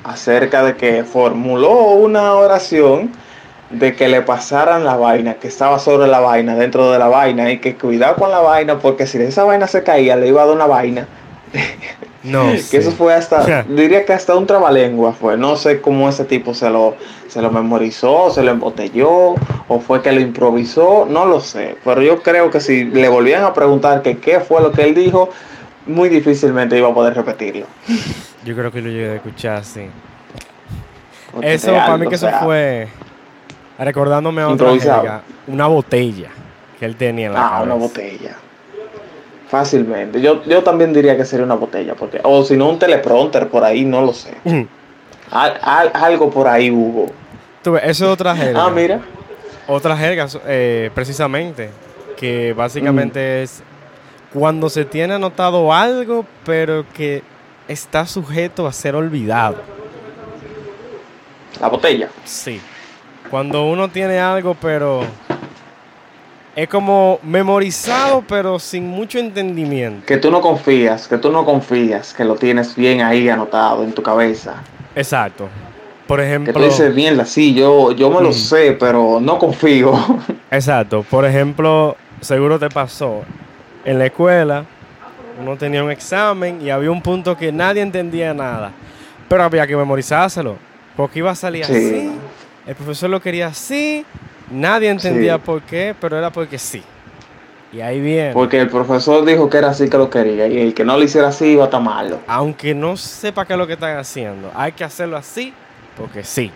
acerca 0.04 0.64
de 0.64 0.76
que 0.76 1.04
formuló 1.04 1.72
una 1.94 2.34
oración 2.36 3.12
de 3.70 3.96
que 3.96 4.08
le 4.08 4.22
pasaran 4.22 4.84
la 4.84 4.96
vaina, 4.96 5.36
que 5.36 5.48
estaba 5.48 5.80
sobre 5.80 6.08
la 6.08 6.20
vaina, 6.20 6.56
dentro 6.56 6.92
de 6.92 7.00
la 7.00 7.08
vaina, 7.08 7.52
y 7.52 7.60
que 7.60 7.76
cuidado 7.76 8.16
con 8.16 8.32
la 8.32 8.40
vaina, 8.40 8.80
porque 8.80 9.06
si 9.06 9.18
esa 9.20 9.44
vaina 9.44 9.68
se 9.68 9.84
caía, 9.84 10.16
le 10.16 10.28
iba 10.28 10.42
a 10.42 10.46
dar 10.46 10.56
una 10.56 10.66
vaina. 10.68 11.08
No, 12.24 12.52
Que 12.52 12.58
sí. 12.60 12.78
eso 12.78 12.92
fue 12.92 13.14
hasta, 13.14 13.64
diría 13.64 14.06
que 14.06 14.14
hasta 14.14 14.36
un 14.36 14.46
trabalengua 14.46 15.14
fue. 15.14 15.38
No 15.38 15.56
sé 15.56 15.82
cómo 15.82 16.10
ese 16.10 16.26
tipo 16.26 16.54
se 16.54 16.70
lo, 16.70 16.96
se 17.28 17.42
lo 17.42 17.50
memorizó, 17.50 18.30
se 18.30 18.44
lo 18.44 18.52
embotelló, 18.52 19.36
o 19.68 19.80
fue 19.80 20.02
que 20.02 20.12
lo 20.12 20.20
improvisó, 20.20 21.08
no 21.10 21.26
lo 21.26 21.40
sé. 21.40 21.78
Pero 21.84 22.02
yo 22.02 22.22
creo 22.22 22.50
que 22.52 22.60
si 22.60 22.84
le 22.84 23.08
volvían 23.08 23.44
a 23.44 23.54
preguntar 23.54 24.02
que 24.02 24.18
qué 24.18 24.40
fue 24.42 24.62
lo 24.62 24.72
que 24.72 24.84
él 24.84 24.96
dijo, 24.96 25.30
muy 25.86 26.10
difícilmente 26.10 26.78
iba 26.78 26.90
a 26.90 26.94
poder 26.94 27.16
repetirlo. 27.16 27.66
Yo 28.44 28.56
creo 28.56 28.72
que 28.72 28.82
lo 28.82 28.90
llegué 28.90 29.12
a 29.12 29.16
escuchar, 29.16 29.64
sí. 29.64 29.88
Porque 31.32 31.54
Eso, 31.54 31.74
para 31.74 31.98
mí 31.98 32.08
que 32.08 32.16
eso 32.16 32.28
sea, 32.28 32.40
fue, 32.40 32.88
recordándome 33.86 34.42
a 34.42 34.50
otra 34.50 34.74
una 35.48 35.68
botella 35.68 36.30
que 36.80 36.86
él 36.86 36.96
tenía 36.96 37.28
en 37.28 37.34
la 37.34 37.58
Ah, 37.58 37.62
una 37.64 37.76
botella. 37.76 38.36
Fácilmente. 39.50 40.22
Yo, 40.22 40.44
yo 40.44 40.64
también 40.64 40.94
diría 40.94 41.18
que 41.18 41.26
sería 41.26 41.46
una 41.46 41.56
botella, 41.56 41.96
porque 41.96 42.20
o 42.24 42.44
si 42.44 42.56
no 42.56 42.70
un 42.70 42.78
teleprompter 42.80 43.48
por 43.50 43.64
ahí, 43.64 43.84
no 43.84 44.02
lo 44.02 44.14
sé. 44.14 44.34
Al- 45.32 45.60
al- 45.62 45.92
algo 45.94 46.30
por 46.30 46.48
ahí 46.48 46.70
hubo. 46.70 47.08
Tú 47.64 47.72
ves, 47.74 47.84
eso 47.86 48.06
es 48.06 48.12
otra 48.12 48.36
jerga. 48.36 48.66
Ah, 48.66 48.70
mira. 48.70 49.00
Otra 49.68 49.96
jerga, 49.98 50.28
eh, 50.48 50.92
precisamente, 50.94 51.70
que 52.18 52.54
básicamente 52.54 53.44
es 53.44 53.62
cuando 54.34 54.70
se 54.70 54.86
tiene 54.86 55.16
anotado 55.16 55.74
algo, 55.74 56.26
pero 56.46 56.86
que 56.94 57.24
está 57.68 58.06
sujeto 58.06 58.68
a 58.68 58.74
ser 58.74 58.96
olvidado. 58.96 59.58
La 61.60 61.68
botella. 61.68 62.10
Sí. 62.24 62.62
Cuando 63.30 63.66
uno 63.66 63.90
tiene 63.90 64.20
algo, 64.20 64.56
pero 64.60 65.04
es 66.56 66.68
como 66.68 67.20
memorizado, 67.24 68.24
pero 68.28 68.60
sin 68.60 68.88
mucho 68.88 69.20
entendimiento. 69.20 70.06
Que 70.06 70.18
tú 70.18 70.32
no 70.32 70.42
confías, 70.42 71.08
que 71.08 71.18
tú 71.18 71.32
no 71.32 71.46
confías, 71.46 72.14
que 72.14 72.26
lo 72.26 72.36
tienes 72.36 72.76
bien 72.76 73.02
ahí 73.02 73.30
anotado 73.30 73.84
en 73.84 73.94
tu 73.94 74.02
cabeza. 74.02 74.64
Exacto. 74.96 75.48
Por 76.08 76.20
ejemplo. 76.20 76.52
Que 76.52 76.60
tú 76.60 76.66
dices, 76.66 76.94
bien, 76.96 77.24
sí, 77.26 77.54
yo, 77.54 77.92
yo 77.92 78.10
me 78.10 78.20
lo 78.22 78.34
sé, 78.34 78.76
pero 78.80 79.20
no 79.22 79.38
confío. 79.38 79.94
Exacto. 80.52 81.06
Por 81.08 81.24
ejemplo, 81.24 81.96
seguro 82.20 82.58
te 82.58 82.70
pasó. 82.70 83.22
En 83.86 84.00
la 84.00 84.08
escuela, 84.08 84.66
uno 85.40 85.56
tenía 85.56 85.84
un 85.84 85.92
examen 85.92 86.62
y 86.62 86.72
había 86.72 86.90
un 86.90 87.02
punto 87.02 87.38
que 87.38 87.52
nadie 87.52 87.84
entendía 87.84 88.34
nada. 88.34 88.72
Pero 89.28 89.44
había 89.44 89.68
que 89.68 89.78
memorizárselo. 89.78 90.58
Porque 90.98 91.20
iba 91.20 91.32
a 91.32 91.36
salir 91.36 91.64
así. 91.64 92.12
El 92.70 92.76
profesor 92.76 93.10
lo 93.10 93.20
quería 93.20 93.48
así. 93.48 94.06
Nadie 94.52 94.90
entendía 94.90 95.40
por 95.40 95.64
qué, 95.64 95.96
pero 96.00 96.16
era 96.20 96.30
porque 96.30 96.60
sí. 96.60 96.84
Y 97.74 97.82
ahí 97.82 98.00
viene. 98.00 98.32
Porque 98.32 98.62
el 98.62 98.70
profesor 98.70 99.26
dijo 99.26 99.50
que 99.50 99.58
era 99.58 99.70
así 99.70 99.90
que 99.90 99.98
lo 99.98 100.08
quería. 100.08 100.46
Y 100.46 100.60
el 100.60 100.76
que 100.76 100.86
no 100.86 100.96
lo 100.96 101.04
hiciera 101.04 101.30
así 101.30 101.48
iba 101.48 101.64
a 101.64 101.66
estar 101.66 101.82
malo. 101.82 102.20
Aunque 102.28 102.76
no 102.76 102.96
sepa 102.96 103.44
qué 103.46 103.54
es 103.54 103.60
lo 103.60 103.66
que 103.66 103.74
están 103.74 103.98
haciendo, 103.98 104.52
hay 104.54 104.74
que 104.74 104.84
hacerlo 104.84 105.18
así 105.18 105.52
porque 105.98 106.24
sí. 106.24 106.52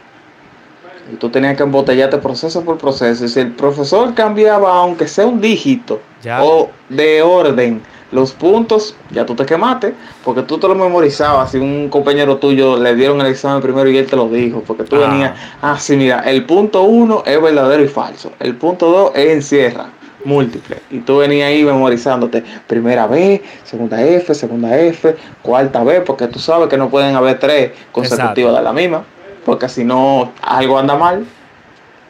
Y 1.11 1.15
tú 1.15 1.29
tenías 1.29 1.57
que 1.57 1.63
embotellarte 1.63 2.19
proceso 2.19 2.63
por 2.63 2.77
proceso. 2.77 3.25
Y 3.25 3.27
si 3.27 3.39
el 3.39 3.53
profesor 3.53 4.13
cambiaba, 4.13 4.71
aunque 4.71 5.07
sea 5.07 5.25
un 5.25 5.41
dígito 5.41 5.99
o 6.39 6.69
de 6.89 7.23
orden, 7.23 7.81
los 8.13 8.31
puntos, 8.31 8.95
ya 9.09 9.25
tú 9.25 9.35
te 9.35 9.45
quemaste, 9.45 9.93
porque 10.23 10.43
tú 10.43 10.59
te 10.59 10.67
lo 10.67 10.75
memorizabas. 10.75 11.51
Si 11.51 11.57
un 11.57 11.89
compañero 11.89 12.37
tuyo 12.37 12.77
le 12.77 12.95
dieron 12.95 13.19
el 13.21 13.27
examen 13.27 13.61
primero 13.61 13.89
y 13.89 13.97
él 13.97 14.05
te 14.05 14.15
lo 14.15 14.29
dijo, 14.29 14.61
porque 14.65 14.83
tú 14.83 14.99
venías, 14.99 15.33
ah, 15.61 15.77
sí, 15.79 15.95
mira, 15.95 16.19
el 16.19 16.45
punto 16.45 16.83
uno 16.83 17.23
es 17.25 17.41
verdadero 17.41 17.83
y 17.83 17.87
falso, 17.87 18.31
el 18.39 18.55
punto 18.55 18.89
dos 18.91 19.11
es 19.15 19.31
encierra, 19.31 19.87
múltiple. 20.23 20.77
Y 20.91 20.99
tú 20.99 21.17
venías 21.17 21.49
ahí 21.49 21.63
memorizándote 21.63 22.43
primera 22.67 23.07
B, 23.07 23.41
segunda 23.63 24.01
F, 24.01 24.33
segunda 24.35 24.79
F, 24.79 25.15
cuarta 25.41 25.83
B, 25.83 26.01
porque 26.01 26.27
tú 26.27 26.39
sabes 26.39 26.69
que 26.69 26.77
no 26.77 26.89
pueden 26.89 27.15
haber 27.15 27.39
tres 27.39 27.71
consecutivas 27.91 28.55
de 28.55 28.61
la 28.61 28.73
misma, 28.73 29.03
porque 29.43 29.67
si 29.67 29.83
no, 29.83 30.31
algo 30.41 30.77
anda 30.77 30.95
mal. 30.95 31.25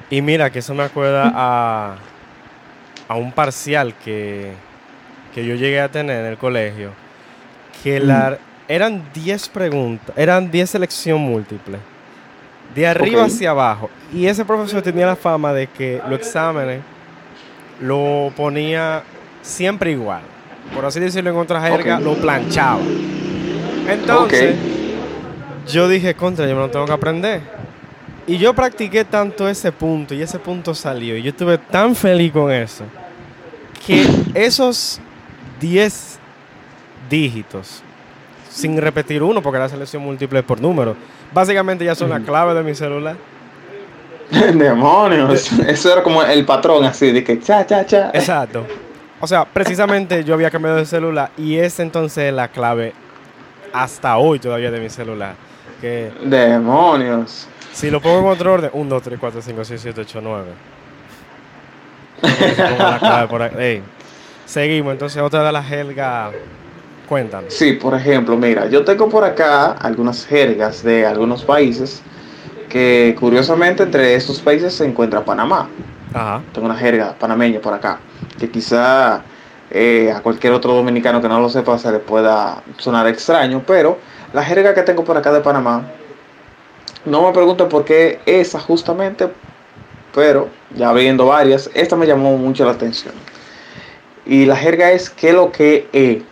Y 0.09 0.21
mira, 0.21 0.49
que 0.51 0.59
eso 0.59 0.73
me 0.73 0.83
acuerda 0.83 1.31
a, 1.33 1.95
a 3.07 3.15
un 3.15 3.31
parcial 3.31 3.95
que 4.03 4.51
que 5.33 5.45
yo 5.45 5.55
llegué 5.55 5.81
a 5.81 5.89
tener 5.89 6.19
en 6.19 6.31
el 6.31 6.37
colegio, 6.37 6.91
que 7.83 7.99
la, 7.99 8.37
eran 8.67 9.03
10 9.13 9.49
preguntas, 9.49 10.15
eran 10.17 10.49
10 10.49 10.69
selección 10.69 11.19
múltiple, 11.19 11.77
de 12.75 12.87
arriba 12.87 13.25
hacia 13.25 13.51
abajo. 13.51 13.89
Y 14.13 14.27
ese 14.27 14.45
profesor 14.45 14.81
tenía 14.81 15.07
la 15.07 15.15
fama 15.15 15.53
de 15.53 15.67
que 15.67 16.01
los 16.07 16.19
exámenes 16.19 16.81
lo 17.81 18.31
ponía 18.35 19.03
siempre 19.41 19.91
igual. 19.91 20.21
Por 20.73 20.85
así 20.85 20.99
decirlo 20.99 21.29
en 21.29 21.37
otra 21.37 21.61
jerga, 21.61 21.99
lo 21.99 22.15
planchaba. 22.15 22.79
Entonces, 23.87 24.55
yo 25.67 25.87
dije, 25.87 26.13
contra, 26.15 26.47
yo 26.47 26.55
me 26.55 26.61
lo 26.61 26.69
tengo 26.69 26.85
que 26.85 26.93
aprender. 26.93 27.41
Y 28.25 28.37
yo 28.37 28.53
practiqué 28.53 29.03
tanto 29.03 29.49
ese 29.49 29.71
punto 29.71 30.13
y 30.13 30.21
ese 30.21 30.39
punto 30.39 30.73
salió. 30.73 31.17
Y 31.17 31.23
yo 31.23 31.31
estuve 31.31 31.57
tan 31.57 31.93
feliz 31.93 32.31
con 32.31 32.51
eso. 32.51 32.85
Que 33.85 34.07
esos 34.33 35.01
10 35.63 36.19
dígitos 37.09 37.81
sin 38.49 38.77
repetir 38.77 39.23
uno 39.23 39.41
porque 39.41 39.59
la 39.59 39.69
selección 39.69 40.03
múltiple 40.03 40.43
por 40.43 40.59
número. 40.59 40.93
Básicamente 41.33 41.85
ya 41.85 41.95
son 41.95 42.09
la 42.09 42.19
clave 42.19 42.53
de 42.53 42.63
mi 42.63 42.75
celular. 42.75 43.15
Demonios, 44.29 45.53
eso 45.53 45.93
era 45.93 46.03
como 46.03 46.21
el 46.21 46.45
patrón 46.45 46.83
así 46.83 47.13
de 47.13 47.23
que 47.23 47.39
cha 47.39 47.65
cha 47.65 47.85
cha. 47.85 48.11
Exacto. 48.13 48.65
O 49.21 49.27
sea, 49.27 49.45
precisamente 49.45 50.25
yo 50.25 50.33
había 50.33 50.51
cambiado 50.51 50.75
de 50.75 50.85
celular 50.85 51.31
y 51.37 51.55
es 51.55 51.79
entonces 51.79 52.33
la 52.33 52.49
clave 52.49 52.93
hasta 53.71 54.17
hoy 54.17 54.39
todavía 54.39 54.69
de 54.69 54.81
mi 54.81 54.89
celular. 54.89 55.35
Que 55.79 56.11
Demonios. 56.25 57.47
Si 57.71 57.89
lo 57.89 58.01
pongo 58.01 58.19
en 58.19 58.25
otro 58.27 58.53
orden, 58.53 58.69
1, 58.73 58.89
2, 58.89 59.01
3, 59.01 59.19
4, 59.19 59.41
5, 59.41 59.63
6, 59.63 59.81
7, 59.81 60.01
8, 60.01 60.19
9. 60.21 60.45
la 62.77 62.99
clave 62.99 63.27
por 63.29 63.41
ahí. 63.41 63.81
Seguimos, 64.45 64.93
entonces 64.93 65.21
otra 65.21 65.43
de 65.43 65.51
las 65.51 65.67
jergas, 65.67 66.31
cuéntanos. 67.07 67.53
Sí, 67.53 67.73
por 67.73 67.95
ejemplo, 67.95 68.35
mira, 68.37 68.67
yo 68.67 68.83
tengo 68.83 69.09
por 69.09 69.23
acá 69.23 69.71
algunas 69.71 70.25
jergas 70.25 70.83
de 70.83 71.05
algunos 71.05 71.43
países 71.43 72.01
que 72.69 73.15
curiosamente 73.19 73.83
entre 73.83 74.15
estos 74.15 74.39
países 74.39 74.73
se 74.73 74.85
encuentra 74.85 75.23
Panamá. 75.23 75.69
Ajá. 76.13 76.41
Tengo 76.53 76.65
una 76.65 76.75
jerga 76.75 77.15
panameña 77.17 77.59
por 77.59 77.73
acá, 77.73 77.99
que 78.39 78.49
quizá 78.49 79.23
eh, 79.71 80.11
a 80.15 80.21
cualquier 80.21 80.53
otro 80.53 80.73
dominicano 80.73 81.21
que 81.21 81.27
no 81.27 81.39
lo 81.39 81.49
sepa 81.49 81.77
se 81.79 81.91
le 81.91 81.99
pueda 81.99 82.61
sonar 82.77 83.07
extraño, 83.07 83.63
pero 83.65 83.97
la 84.33 84.43
jerga 84.43 84.73
que 84.73 84.83
tengo 84.83 85.03
por 85.03 85.17
acá 85.17 85.31
de 85.31 85.39
Panamá, 85.39 85.83
no 87.05 87.25
me 87.25 87.33
pregunto 87.33 87.67
por 87.69 87.83
qué 87.83 88.19
esa 88.25 88.59
justamente, 88.59 89.29
pero 90.13 90.49
ya 90.75 90.93
viendo 90.93 91.25
varias, 91.25 91.69
esta 91.73 91.95
me 91.95 92.05
llamó 92.05 92.37
mucho 92.37 92.65
la 92.65 92.71
atención. 92.71 93.13
Y 94.25 94.45
la 94.45 94.55
jerga 94.55 94.91
es 94.91 95.09
¿qué 95.09 95.33
lo 95.33 95.51
que 95.51 95.87
es? 95.91 96.23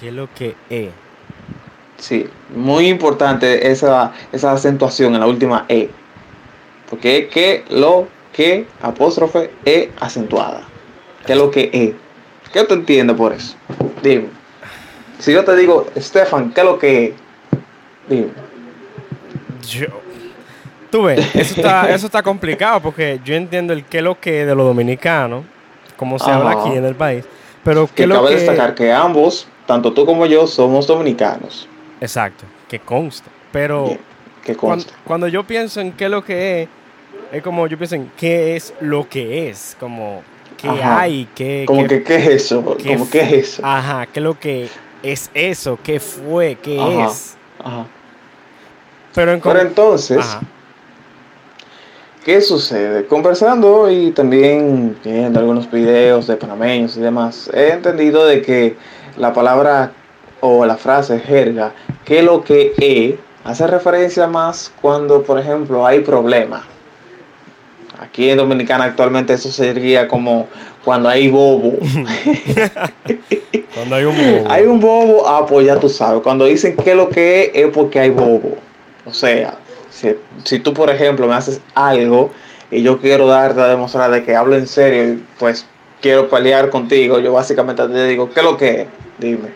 ¿Qué 0.00 0.10
lo 0.10 0.28
que 0.34 0.54
es? 0.68 0.90
Sí, 1.98 2.26
muy 2.54 2.88
importante 2.88 3.70
esa, 3.70 4.12
esa 4.32 4.52
acentuación 4.52 5.14
en 5.14 5.20
la 5.20 5.26
última 5.26 5.64
E. 5.68 5.88
Porque 6.90 7.18
es 7.18 7.26
que 7.28 7.64
lo 7.70 8.08
que 8.32 8.66
apóstrofe 8.82 9.50
E 9.64 9.90
acentuada. 10.00 10.62
¿Qué 11.24 11.34
lo 11.34 11.50
que 11.50 11.70
es? 11.72 11.94
¿Qué 12.52 12.64
te 12.64 12.74
entiendes 12.74 13.16
por 13.16 13.32
eso? 13.32 13.56
Dime. 14.02 14.28
Si 15.18 15.32
yo 15.32 15.44
te 15.44 15.56
digo, 15.56 15.86
Stefan, 15.96 16.52
¿qué 16.52 16.62
lo 16.62 16.78
que 16.78 17.04
es? 17.04 17.12
Dime. 18.08 18.28
Yo. 19.68 19.86
Tú 20.90 21.04
ves, 21.04 21.34
eso 21.34 21.54
está, 21.56 21.90
eso 21.90 22.06
está 22.06 22.22
complicado 22.22 22.80
porque 22.80 23.20
yo 23.24 23.34
entiendo 23.34 23.72
el 23.72 23.84
qué 23.84 24.00
lo 24.02 24.20
que 24.20 24.42
es 24.42 24.46
de 24.46 24.54
los 24.54 24.66
dominicanos 24.66 25.44
como 25.96 26.18
se 26.18 26.30
habla 26.30 26.52
aquí 26.52 26.72
en 26.76 26.84
el 26.84 26.94
país. 26.94 27.24
Pero 27.64 27.88
que 27.92 28.08
cabe 28.08 28.34
destacar 28.34 28.74
que 28.74 28.92
ambos, 28.92 29.48
tanto 29.66 29.92
tú 29.92 30.06
como 30.06 30.26
yo, 30.26 30.46
somos 30.46 30.86
dominicanos. 30.86 31.68
Exacto, 32.00 32.44
que 32.68 32.78
consta. 32.78 33.28
Pero 33.52 33.96
que 34.44 34.54
consta. 34.56 34.92
Cuando, 35.04 35.26
yo 35.28 35.44
pienso 35.44 35.80
en 35.80 35.92
qué 35.92 36.04
es 36.04 36.10
lo 36.10 36.24
que 36.24 36.62
es, 36.62 36.68
es 37.32 37.42
como 37.42 37.66
yo 37.66 37.76
pienso 37.76 37.96
en 37.96 38.10
qué 38.16 38.54
es 38.56 38.72
lo 38.80 39.08
que 39.08 39.48
es, 39.48 39.76
como 39.80 40.22
qué 40.56 40.68
hay, 40.68 41.28
qué... 41.34 41.64
Como 41.66 41.86
que 41.86 42.02
qué 42.02 42.16
es 42.16 42.26
eso, 42.28 42.62
como 42.62 43.10
qué 43.10 43.20
es 43.20 43.32
eso. 43.32 43.62
Ajá, 43.64 44.06
qué 44.06 44.20
es 44.20 44.24
lo 44.24 44.38
que 44.38 44.68
es 45.02 45.30
eso, 45.34 45.78
qué 45.82 45.98
fue, 45.98 46.56
qué 46.62 47.04
es. 47.04 47.36
Ajá. 47.62 47.86
Pero, 49.14 49.32
entonces... 49.32 50.38
¿Qué 52.26 52.40
sucede? 52.40 53.06
Conversando 53.06 53.88
y 53.88 54.10
también 54.10 54.96
viendo 55.04 55.38
algunos 55.38 55.70
videos 55.70 56.26
de 56.26 56.34
panameños 56.34 56.96
y 56.96 57.00
demás, 57.00 57.48
he 57.54 57.68
entendido 57.68 58.26
de 58.26 58.42
que 58.42 58.74
la 59.16 59.32
palabra 59.32 59.92
o 60.40 60.66
la 60.66 60.76
frase 60.76 61.20
jerga, 61.20 61.72
que 62.04 62.24
lo 62.24 62.42
que 62.42 62.72
es, 62.78 63.14
hace 63.44 63.68
referencia 63.68 64.26
más 64.26 64.72
cuando, 64.82 65.22
por 65.22 65.38
ejemplo, 65.38 65.86
hay 65.86 66.00
problema. 66.00 66.64
Aquí 68.00 68.28
en 68.28 68.38
Dominicana 68.38 68.86
actualmente 68.86 69.32
eso 69.34 69.52
sería 69.52 70.08
como 70.08 70.48
cuando 70.84 71.08
hay 71.08 71.28
bobo. 71.28 71.74
cuando 73.72 73.94
hay 73.94 74.04
un 74.04 74.16
bobo. 74.16 74.50
Hay 74.50 74.64
un 74.64 74.80
bobo, 74.80 75.28
ah, 75.28 75.46
pues 75.46 75.64
ya 75.64 75.78
tú 75.78 75.88
sabes. 75.88 76.22
Cuando 76.24 76.46
dicen 76.46 76.74
que 76.74 76.92
lo 76.92 77.08
que 77.08 77.42
es, 77.42 77.50
es 77.54 77.66
porque 77.72 78.00
hay 78.00 78.10
bobo. 78.10 78.56
O 79.04 79.14
sea, 79.14 79.58
si, 80.44 80.58
tú, 80.58 80.74
por 80.74 80.90
ejemplo, 80.90 81.26
me 81.26 81.34
haces 81.34 81.60
algo 81.74 82.30
y 82.70 82.82
yo 82.82 83.00
quiero 83.00 83.26
darte 83.26 83.60
a 83.60 83.68
demostrar 83.68 84.10
de 84.10 84.24
que 84.24 84.36
hablo 84.36 84.56
en 84.56 84.66
serio, 84.66 85.20
pues 85.38 85.66
quiero 86.00 86.28
pelear 86.28 86.70
contigo, 86.70 87.18
yo 87.18 87.32
básicamente 87.32 87.86
te 87.88 88.06
digo, 88.06 88.30
¿qué 88.30 88.40
es 88.40 88.46
lo 88.46 88.56
que 88.56 88.82
es? 88.82 88.88
Dime. 89.18 89.48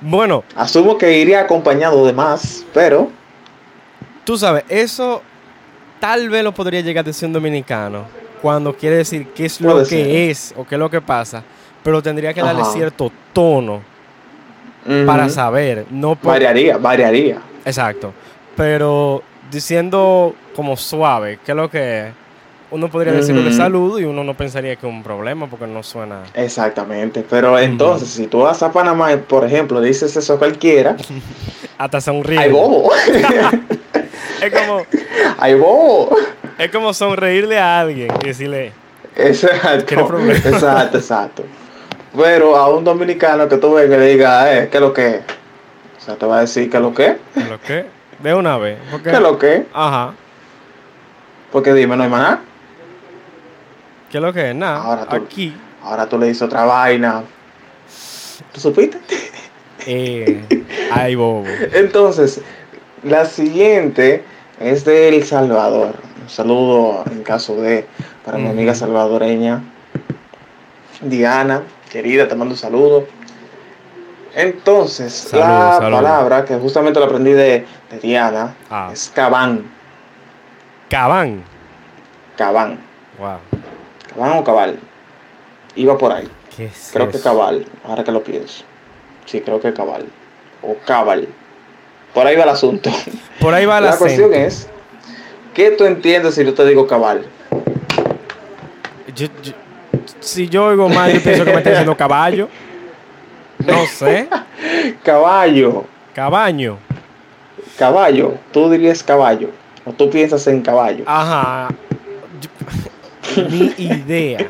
Bueno. 0.00 0.44
Asumo 0.54 0.98
que 0.98 1.18
iría 1.18 1.40
acompañado 1.40 2.04
de 2.06 2.12
más, 2.12 2.64
pero... 2.72 3.10
Tú 4.24 4.36
sabes, 4.36 4.64
eso 4.68 5.22
tal 6.00 6.28
vez 6.28 6.42
lo 6.42 6.52
podría 6.52 6.80
llegar 6.80 7.04
a 7.04 7.06
decir 7.06 7.26
un 7.26 7.32
dominicano 7.32 8.04
cuando 8.42 8.74
quiere 8.74 8.96
decir 8.96 9.28
qué 9.28 9.46
es 9.46 9.60
lo 9.60 9.84
que 9.84 10.30
es 10.30 10.52
o 10.56 10.64
qué 10.64 10.74
es 10.74 10.78
lo 10.78 10.90
que 10.90 11.00
pasa, 11.00 11.42
pero 11.82 12.02
tendría 12.02 12.34
que 12.34 12.42
darle 12.42 12.64
cierto 12.64 13.10
tono 13.32 13.82
para 15.06 15.28
saber. 15.28 15.86
No 15.90 16.16
Variaría, 16.20 16.76
variaría. 16.78 17.38
Exacto. 17.64 18.12
Pero 18.56 19.22
diciendo 19.50 20.34
como 20.54 20.76
suave, 20.76 21.38
¿qué 21.44 21.52
es 21.52 21.56
lo 21.56 21.70
que 21.70 22.08
es? 22.08 22.14
Uno 22.68 22.88
podría 22.90 23.12
decirlo 23.12 23.42
de 23.42 23.52
salud 23.52 24.00
y 24.00 24.04
uno 24.04 24.24
no 24.24 24.34
pensaría 24.34 24.74
que 24.74 24.88
es 24.88 24.92
un 24.92 25.04
problema 25.04 25.46
porque 25.46 25.68
no 25.68 25.84
suena. 25.84 26.22
Exactamente, 26.34 27.24
pero 27.28 27.56
entonces, 27.58 28.08
si 28.08 28.26
tú 28.26 28.40
vas 28.40 28.60
a 28.62 28.72
Panamá, 28.72 29.16
por 29.28 29.44
ejemplo, 29.44 29.80
dices 29.80 30.16
eso 30.16 30.34
a 30.34 30.38
cualquiera, 30.38 30.96
hasta 31.78 32.00
sonríe. 32.00 32.40
¡Ay, 32.40 32.50
bobo! 32.50 32.90
es 34.42 34.52
como. 34.52 34.82
¡Ay, 35.38 35.54
bobo! 35.54 36.16
Es 36.58 36.70
como 36.70 36.92
sonreírle 36.92 37.58
a 37.58 37.80
alguien 37.80 38.08
y 38.22 38.26
decirle. 38.26 38.72
Exacto. 39.14 40.08
Exacto, 40.30 40.98
exacto. 40.98 41.44
Pero 42.16 42.56
a 42.56 42.68
un 42.74 42.82
dominicano 42.82 43.48
que 43.48 43.58
tú 43.58 43.74
ves 43.74 43.88
que 43.88 43.96
le 43.96 44.08
diga, 44.08 44.52
eh, 44.52 44.68
¿qué 44.70 44.78
es 44.78 44.80
lo 44.80 44.92
que 44.92 45.08
es? 45.08 45.20
O 45.98 46.04
sea, 46.04 46.16
te 46.16 46.26
va 46.26 46.38
a 46.38 46.40
decir, 46.40 46.70
¿qué 46.70 46.76
es 46.76 46.82
lo 46.82 46.94
que 46.94 47.06
es? 47.06 47.16
¿Qué 47.34 47.44
lo 47.44 47.60
que? 47.60 47.95
De 48.22 48.34
una 48.34 48.56
vez. 48.58 48.78
Porque, 48.90 49.10
¿Qué 49.10 49.16
es 49.16 49.22
lo 49.22 49.38
que? 49.38 49.66
Ajá. 49.72 50.14
Porque 51.52 51.72
dime, 51.74 51.96
no 51.96 52.02
hay 52.04 52.08
maná. 52.10 52.40
¿Qué 54.10 54.18
es 54.18 54.22
lo 54.22 54.32
que 54.32 54.50
es? 54.50 54.54
Nada. 54.56 54.82
Ahora 54.82 55.04
tú- 55.06 55.16
Aquí. 55.16 55.54
Ahora 55.82 56.08
tú 56.08 56.18
le 56.18 56.26
dices 56.26 56.42
otra 56.42 56.64
vaina. 56.64 57.22
¿Tú 58.52 58.60
supiste? 58.60 58.98
Eh, 59.88 60.42
ay, 60.90 61.14
bobo. 61.14 61.44
Entonces, 61.72 62.40
la 63.04 63.24
siguiente 63.24 64.24
es 64.58 64.84
de 64.84 65.06
El 65.10 65.22
Salvador. 65.22 65.94
Un 66.22 66.28
saludo 66.28 67.04
en 67.08 67.22
caso 67.22 67.54
de 67.62 67.86
para 68.24 68.36
mi 68.36 68.48
amiga 68.48 68.74
salvadoreña 68.74 69.62
Diana, 71.02 71.62
querida, 71.92 72.26
te 72.26 72.34
mando 72.34 72.54
un 72.54 72.58
saludo. 72.58 73.06
Entonces, 74.36 75.32
la 75.32 75.78
palabra 75.80 76.44
que 76.44 76.56
justamente 76.56 77.00
la 77.00 77.06
aprendí 77.06 77.32
de, 77.32 77.64
de 77.90 77.98
Diana 78.02 78.54
Ah. 78.70 78.90
es 78.92 79.10
cabán. 79.14 79.64
Cabán. 80.90 81.42
Cabán. 82.36 82.78
Wow. 83.18 83.38
Cabán 84.14 84.38
o 84.38 84.44
cabal. 84.44 84.78
Iba 85.74 85.96
por 85.96 86.12
ahí. 86.12 86.28
¿Qué 86.54 86.66
es 86.66 86.90
Creo 86.92 87.10
que 87.10 87.18
cabal, 87.18 87.64
ahora 87.82 88.04
que 88.04 88.12
lo 88.12 88.22
pienso. 88.22 88.62
Sí, 89.24 89.40
creo 89.40 89.58
que 89.58 89.72
cabal. 89.72 90.06
O 90.62 90.76
cabal. 90.86 91.26
Por 92.12 92.26
ahí 92.26 92.36
va 92.36 92.42
el 92.44 92.50
asunto. 92.50 92.90
Por 93.40 93.54
ahí 93.54 93.64
va 93.64 93.78
el 93.78 93.84
La 93.84 93.90
acento. 93.90 94.04
cuestión 94.04 94.34
es, 94.34 94.68
¿qué 95.54 95.70
tú 95.70 95.84
entiendes 95.84 96.34
si 96.34 96.44
yo 96.44 96.52
te 96.52 96.64
digo 96.66 96.86
cabal? 96.86 97.24
Yo- 99.14 99.28
yo- 99.42 99.52
si 100.20 100.46
yo 100.48 100.66
oigo 100.66 100.88
mal, 100.90 101.10
yo 101.12 101.22
pienso 101.22 101.42
que 101.44 101.52
me 101.52 101.56
está 101.58 101.70
diciendo 101.70 101.96
caballo. 101.96 102.48
No 103.66 103.86
sé. 103.86 104.28
Caballo, 105.04 105.84
Cabaño. 106.14 106.78
caballo, 107.78 108.34
tú 108.52 108.70
dirías 108.70 109.02
caballo, 109.02 109.50
o 109.84 109.92
tú 109.92 110.08
piensas 110.10 110.46
en 110.46 110.62
caballo. 110.62 111.04
Ajá. 111.06 111.68
Ni 113.50 113.72
idea. 113.76 114.46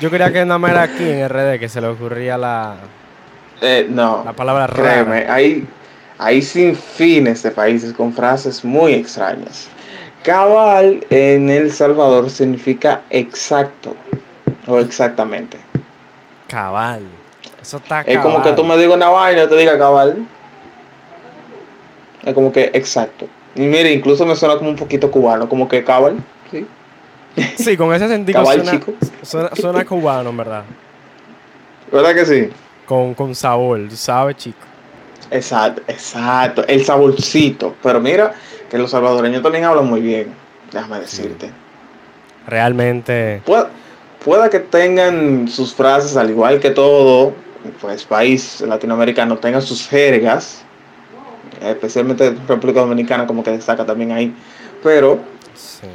Yo 0.00 0.10
creía 0.10 0.32
que 0.32 0.44
nada 0.44 0.58
más 0.58 0.72
era 0.72 0.82
aquí 0.82 1.08
en 1.08 1.28
RD 1.28 1.58
que 1.60 1.68
se 1.68 1.80
le 1.80 1.86
ocurría 1.88 2.36
la, 2.36 2.76
Eh, 3.60 3.86
no, 3.88 4.22
la 4.24 4.32
palabra 4.32 4.66
créeme, 4.66 5.20
rara. 5.22 5.34
hay, 5.34 5.66
hay 6.18 6.42
sin 6.42 6.74
fines 6.74 7.42
de 7.42 7.50
países 7.52 7.92
con 7.92 8.12
frases 8.12 8.64
muy 8.64 8.92
extrañas. 8.94 9.68
Cabal 10.22 11.04
en 11.10 11.48
El 11.50 11.70
Salvador 11.70 12.28
significa 12.30 13.02
exacto 13.10 13.94
o 14.66 14.78
exactamente. 14.80 15.58
Cabal. 16.48 17.02
Eso 17.64 17.78
está 17.78 18.02
Es 18.02 18.18
como 18.18 18.42
que 18.42 18.52
tú 18.52 18.62
me 18.62 18.76
digas 18.76 18.94
una 18.94 19.08
vaina 19.08 19.44
y 19.44 19.48
te 19.48 19.56
diga 19.56 19.78
cabal. 19.78 20.18
Es 22.22 22.34
como 22.34 22.52
que 22.52 22.70
exacto. 22.74 23.26
Y 23.54 23.62
mire, 23.62 23.90
incluso 23.90 24.26
me 24.26 24.36
suena 24.36 24.58
como 24.58 24.68
un 24.68 24.76
poquito 24.76 25.10
cubano, 25.10 25.48
como 25.48 25.66
que 25.66 25.82
cabal. 25.82 26.16
Sí. 26.50 26.66
Sí, 27.56 27.74
con 27.78 27.94
ese 27.94 28.06
sentido 28.06 28.42
Cabal, 28.42 28.62
suena, 28.62 28.70
chico. 28.70 28.92
suena, 29.22 29.50
suena 29.56 29.84
cubano, 29.86 30.28
en 30.28 30.36
verdad. 30.36 30.64
¿Verdad 31.90 32.14
que 32.14 32.26
sí? 32.26 32.50
Con, 32.84 33.14
con 33.14 33.34
sabor, 33.34 33.80
sabes, 33.92 34.36
chico. 34.36 34.58
Exacto, 35.30 35.80
exacto. 35.88 36.66
El 36.68 36.84
saborcito. 36.84 37.74
Pero 37.82 37.98
mira, 37.98 38.34
que 38.70 38.76
los 38.76 38.90
salvadoreños 38.90 39.42
también 39.42 39.64
hablan 39.64 39.86
muy 39.86 40.02
bien. 40.02 40.34
Déjame 40.70 41.00
decirte. 41.00 41.50
Realmente. 42.46 43.40
Puede, 43.46 43.64
pueda 44.22 44.50
que 44.50 44.60
tengan 44.60 45.48
sus 45.48 45.74
frases, 45.74 46.14
al 46.18 46.28
igual 46.28 46.60
que 46.60 46.70
todo, 46.70 47.32
pues 47.80 48.04
país 48.04 48.60
latinoamericano 48.60 49.38
tengan 49.38 49.62
sus 49.62 49.88
jergas. 49.88 50.62
Especialmente 51.60 52.36
República 52.48 52.80
Dominicana 52.80 53.26
como 53.26 53.42
que 53.42 53.50
destaca 53.52 53.84
también 53.86 54.12
ahí. 54.12 54.34
Pero 54.82 55.20
Sí. 55.54 55.86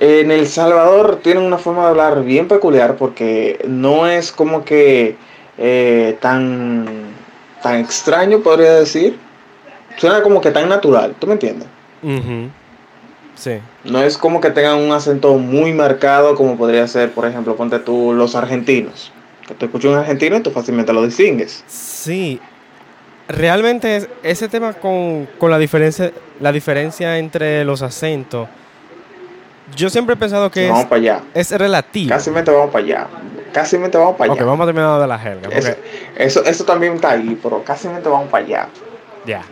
En 0.00 0.30
El 0.30 0.46
Salvador 0.46 1.20
tienen 1.22 1.44
una 1.44 1.58
forma 1.58 1.82
de 1.82 1.88
hablar 1.90 2.24
bien 2.24 2.48
peculiar 2.48 2.96
porque 2.96 3.62
no 3.68 4.06
es 4.06 4.32
como 4.32 4.64
que 4.64 5.16
eh, 5.58 6.16
tan, 6.20 6.86
tan 7.62 7.76
extraño, 7.76 8.40
podría 8.40 8.74
decir. 8.74 9.18
Suena 9.96 10.22
como 10.22 10.40
que 10.40 10.50
tan 10.50 10.68
natural, 10.68 11.14
¿tú 11.18 11.26
me 11.26 11.34
entiendes? 11.34 11.68
Ujú. 12.02 12.48
Sí. 13.34 13.58
No 13.84 14.02
es 14.02 14.16
como 14.16 14.40
que 14.40 14.50
tengan 14.50 14.78
un 14.78 14.92
acento 14.92 15.34
muy 15.34 15.72
marcado 15.72 16.34
como 16.34 16.56
podría 16.56 16.86
ser, 16.88 17.12
por 17.12 17.26
ejemplo, 17.26 17.56
ponte 17.56 17.78
tú 17.78 18.12
los 18.14 18.34
argentinos. 18.34 19.12
Que 19.46 19.54
tú 19.54 19.66
escuchas 19.66 19.90
un 19.92 19.98
argentino 19.98 20.36
y 20.36 20.40
tú 20.40 20.50
fácilmente 20.50 20.92
lo 20.92 21.04
distingues. 21.04 21.64
Sí. 21.66 22.40
Realmente 23.28 23.96
es- 23.96 24.08
ese 24.22 24.48
tema 24.48 24.72
con, 24.74 25.26
con 25.38 25.50
la 25.50 25.58
diferencia 25.58 26.12
la 26.40 26.50
diferencia 26.52 27.18
entre 27.18 27.64
los 27.64 27.82
acentos. 27.82 28.48
Yo 29.76 29.88
siempre 29.88 30.14
he 30.14 30.18
pensado 30.18 30.50
que 30.50 30.66
vamos 30.66 30.80
es, 30.82 30.86
para 30.86 31.00
allá. 31.00 31.20
es 31.34 31.50
relativo. 31.52 32.08
Casi 32.10 32.30
vamos 32.30 32.70
para 32.70 32.84
allá. 32.84 33.06
Casi 33.52 33.76
vamos 33.78 34.16
para 34.16 34.32
Ok, 34.32 34.38
allá. 34.38 34.44
vamos 34.46 34.64
a 34.64 34.66
terminar 34.66 35.00
de 35.00 35.06
la 35.06 35.18
jerga. 35.18 35.42
porque- 35.44 35.58
Eso, 35.58 35.76
eso, 36.16 36.44
eso 36.44 36.64
también 36.64 36.94
está 36.94 37.10
ahí, 37.12 37.38
pero 37.42 37.62
casi 37.62 37.88
vamos 37.88 38.28
para 38.28 38.44
allá. 38.44 38.68
Ya. 39.24 39.42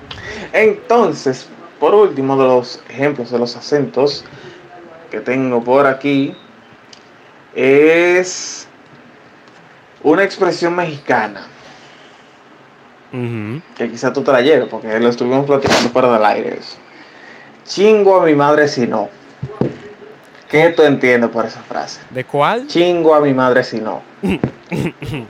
Entonces, 0.53 1.47
por 1.79 1.95
último, 1.95 2.37
de 2.37 2.45
los 2.49 2.83
ejemplos 2.89 3.31
de 3.31 3.39
los 3.39 3.57
acentos 3.57 4.25
que 5.11 5.21
tengo 5.21 5.63
por 5.63 5.87
aquí, 5.87 6.35
es 7.55 8.67
una 10.03 10.25
expresión 10.25 10.75
mexicana, 10.75 11.47
que 13.77 13.91
quizá 13.91 14.13
tú 14.13 14.23
te 14.23 14.33
la 14.33 14.41
lleves, 14.41 14.69
porque 14.69 14.99
lo 15.01 15.09
estuvimos 15.09 15.47
platicando 15.47 15.91
fuera 15.91 16.13
del 16.13 16.25
aire. 16.25 16.59
eso. 16.59 16.77
Chingo 17.65 18.21
a 18.21 18.25
mi 18.25 18.35
madre 18.35 18.69
si 18.69 18.87
no. 18.87 19.09
¿Qué 20.49 20.71
tú 20.71 20.83
entiendes 20.83 21.31
por 21.31 21.47
esa 21.47 21.61
frase? 21.61 22.01
¿De 22.11 22.25
cuál? 22.25 22.67
Chingo 22.67 23.15
a 23.15 23.21
mi 23.21 23.33
madre 23.33 23.63
si 23.63 23.81
no. 23.81 24.03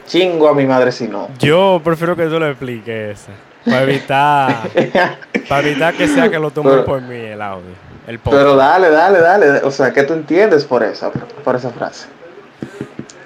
Chingo 0.07 0.49
a 0.49 0.55
mi 0.55 0.65
madre 0.65 0.93
si 0.93 1.07
no. 1.09 1.29
Yo 1.39 1.81
prefiero 1.85 2.17
que 2.17 2.27
tú 2.27 2.39
lo 2.39 2.49
expliques. 2.49 3.27
Para 3.65 3.83
evitar, 3.83 4.71
para 5.49 5.69
evitar 5.69 5.95
que 5.95 6.09
sea 6.09 6.31
que 6.31 6.39
lo 6.39 6.51
tomen 6.51 6.83
por 6.87 7.03
mí 7.03 7.17
el 7.17 7.43
audio. 7.43 7.69
El. 8.07 8.19
Pero 8.19 8.57
dale, 8.57 8.89
dale, 8.89 9.21
dale. 9.21 9.47
O 9.65 9.71
sea, 9.71 9.93
¿qué 9.93 10.05
tú 10.05 10.15
entiendes 10.15 10.65
por 10.65 10.83
esa, 10.83 11.11
por 11.11 11.57
esa 11.57 11.69
frase? 11.69 12.09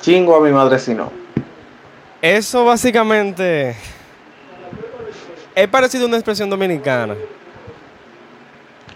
Chingo 0.00 0.34
a 0.34 0.40
mi 0.40 0.50
madre 0.50 0.80
si 0.80 0.94
no. 0.94 1.23
Eso 2.24 2.64
básicamente 2.64 3.76
es 5.54 5.68
parecido 5.68 6.04
a 6.04 6.08
una 6.08 6.16
expresión 6.16 6.48
dominicana 6.48 7.14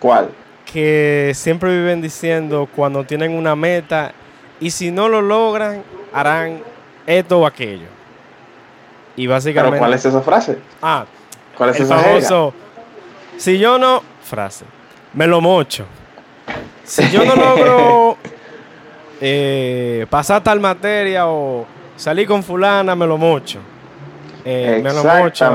¿Cuál? 0.01 0.31
que 0.65 1.33
siempre 1.35 1.71
viven 1.79 2.01
diciendo 2.01 2.67
cuando 2.75 3.05
tienen 3.05 3.33
una 3.33 3.55
meta 3.55 4.13
y 4.61 4.71
si 4.71 4.91
no 4.91 5.11
lo 5.11 5.21
logran 5.21 5.83
harán 6.11 6.63
esto 7.07 7.41
o 7.41 7.47
aquello. 7.47 7.89
Y 9.15 9.27
básicamente 9.27 9.73
¿Pero 9.73 9.79
cuál 9.79 9.93
es 9.93 10.07
esa 10.07 10.23
frase? 10.23 10.59
ah, 10.81 11.05
¿Cuál 11.55 11.69
es 11.69 11.77
el 11.77 11.83
esa 11.83 11.99
jerga? 11.99 12.27
famoso 12.29 12.55
si 13.37 13.59
yo 13.59 13.79
no 13.79 14.03
frase 14.25 14.65
me 15.13 15.27
lo 15.27 15.43
mocho. 15.43 15.85
Si 16.83 17.07
yo 17.11 17.27
no 17.27 17.37
logro 17.37 18.17
eh, 19.21 20.07
pasar 20.09 20.43
tal 20.43 20.61
materia 20.61 21.29
o 21.29 21.67
salir 21.99 22.27
con 22.27 22.43
fulana 22.43 22.95
me 22.95 23.07
lo 23.07 23.19
mocho. 23.19 23.59
Eh, 24.45 24.81
me 24.83 24.93
lo 24.95 25.05
mocho 25.05 25.53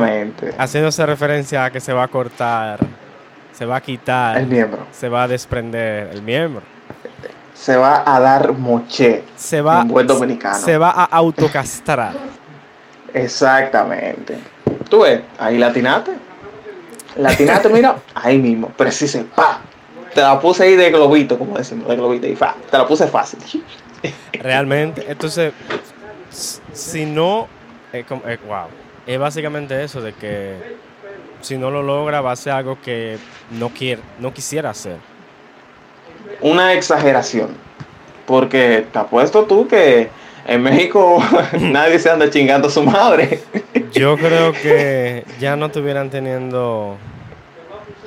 haciéndose 0.57 1.05
referencia 1.05 1.65
a 1.65 1.71
que 1.71 1.79
se 1.79 1.93
va 1.93 2.03
a 2.03 2.07
cortar, 2.07 2.79
se 3.51 3.65
va 3.65 3.77
a 3.77 3.81
quitar, 3.81 4.37
El 4.37 4.47
miembro. 4.47 4.85
se 4.91 5.09
va 5.09 5.23
a 5.23 5.27
desprender 5.27 6.09
el 6.13 6.21
miembro. 6.21 6.61
Se 7.55 7.75
va 7.77 8.03
a 8.05 8.19
dar 8.19 8.51
moche. 8.53 9.23
Se 9.35 9.61
va, 9.61 9.81
En 9.81 9.87
buen 9.87 10.05
dominicano. 10.05 10.57
se 10.59 10.77
va 10.77 10.91
a 10.91 11.05
autocastrar. 11.05 12.13
Exactamente. 13.13 14.37
Tú 14.89 15.01
ves, 15.01 15.21
ahí 15.39 15.57
latinate. 15.57 16.11
Latinate, 17.15 17.69
mira, 17.69 17.95
ahí 18.15 18.37
mismo. 18.37 18.67
Preciso, 18.69 19.23
pa. 19.35 19.61
Te 20.13 20.21
la 20.21 20.39
puse 20.39 20.63
ahí 20.63 20.75
de 20.75 20.91
globito, 20.91 21.39
como 21.39 21.57
decimos, 21.57 21.87
de 21.87 21.95
globito 21.95 22.27
y 22.27 22.35
fa. 22.35 22.53
Te 22.69 22.77
la 22.77 22.85
puse 22.85 23.07
fácil. 23.07 23.39
Realmente, 24.33 25.05
entonces, 25.07 25.53
si 26.73 27.05
no, 27.05 27.47
eh, 27.93 28.03
como- 28.07 28.21
wow, 28.47 28.65
es 29.05 29.19
básicamente 29.19 29.81
eso 29.83 30.01
de 30.01 30.13
que 30.13 30.55
si 31.41 31.57
no 31.57 31.69
lo 31.71 31.83
logra 31.83 32.21
va 32.21 32.31
a 32.31 32.35
ser 32.35 32.53
algo 32.53 32.77
que 32.81 33.17
no 33.51 33.69
quiere, 33.69 34.01
no 34.19 34.33
quisiera 34.33 34.69
hacer. 34.71 34.97
Una 36.41 36.73
exageración. 36.73 37.49
Porque 38.25 38.85
te 38.91 38.99
apuesto 38.99 39.43
tú 39.43 39.67
que 39.67 40.09
en 40.47 40.61
México 40.63 41.21
nadie 41.59 41.99
se 41.99 42.09
anda 42.09 42.29
chingando 42.29 42.67
a 42.69 42.71
su 42.71 42.83
madre. 42.83 43.41
Yo 43.91 44.17
creo 44.17 44.53
que 44.53 45.25
ya 45.39 45.55
no 45.55 45.65
estuvieran 45.67 46.09
teniendo. 46.09 46.97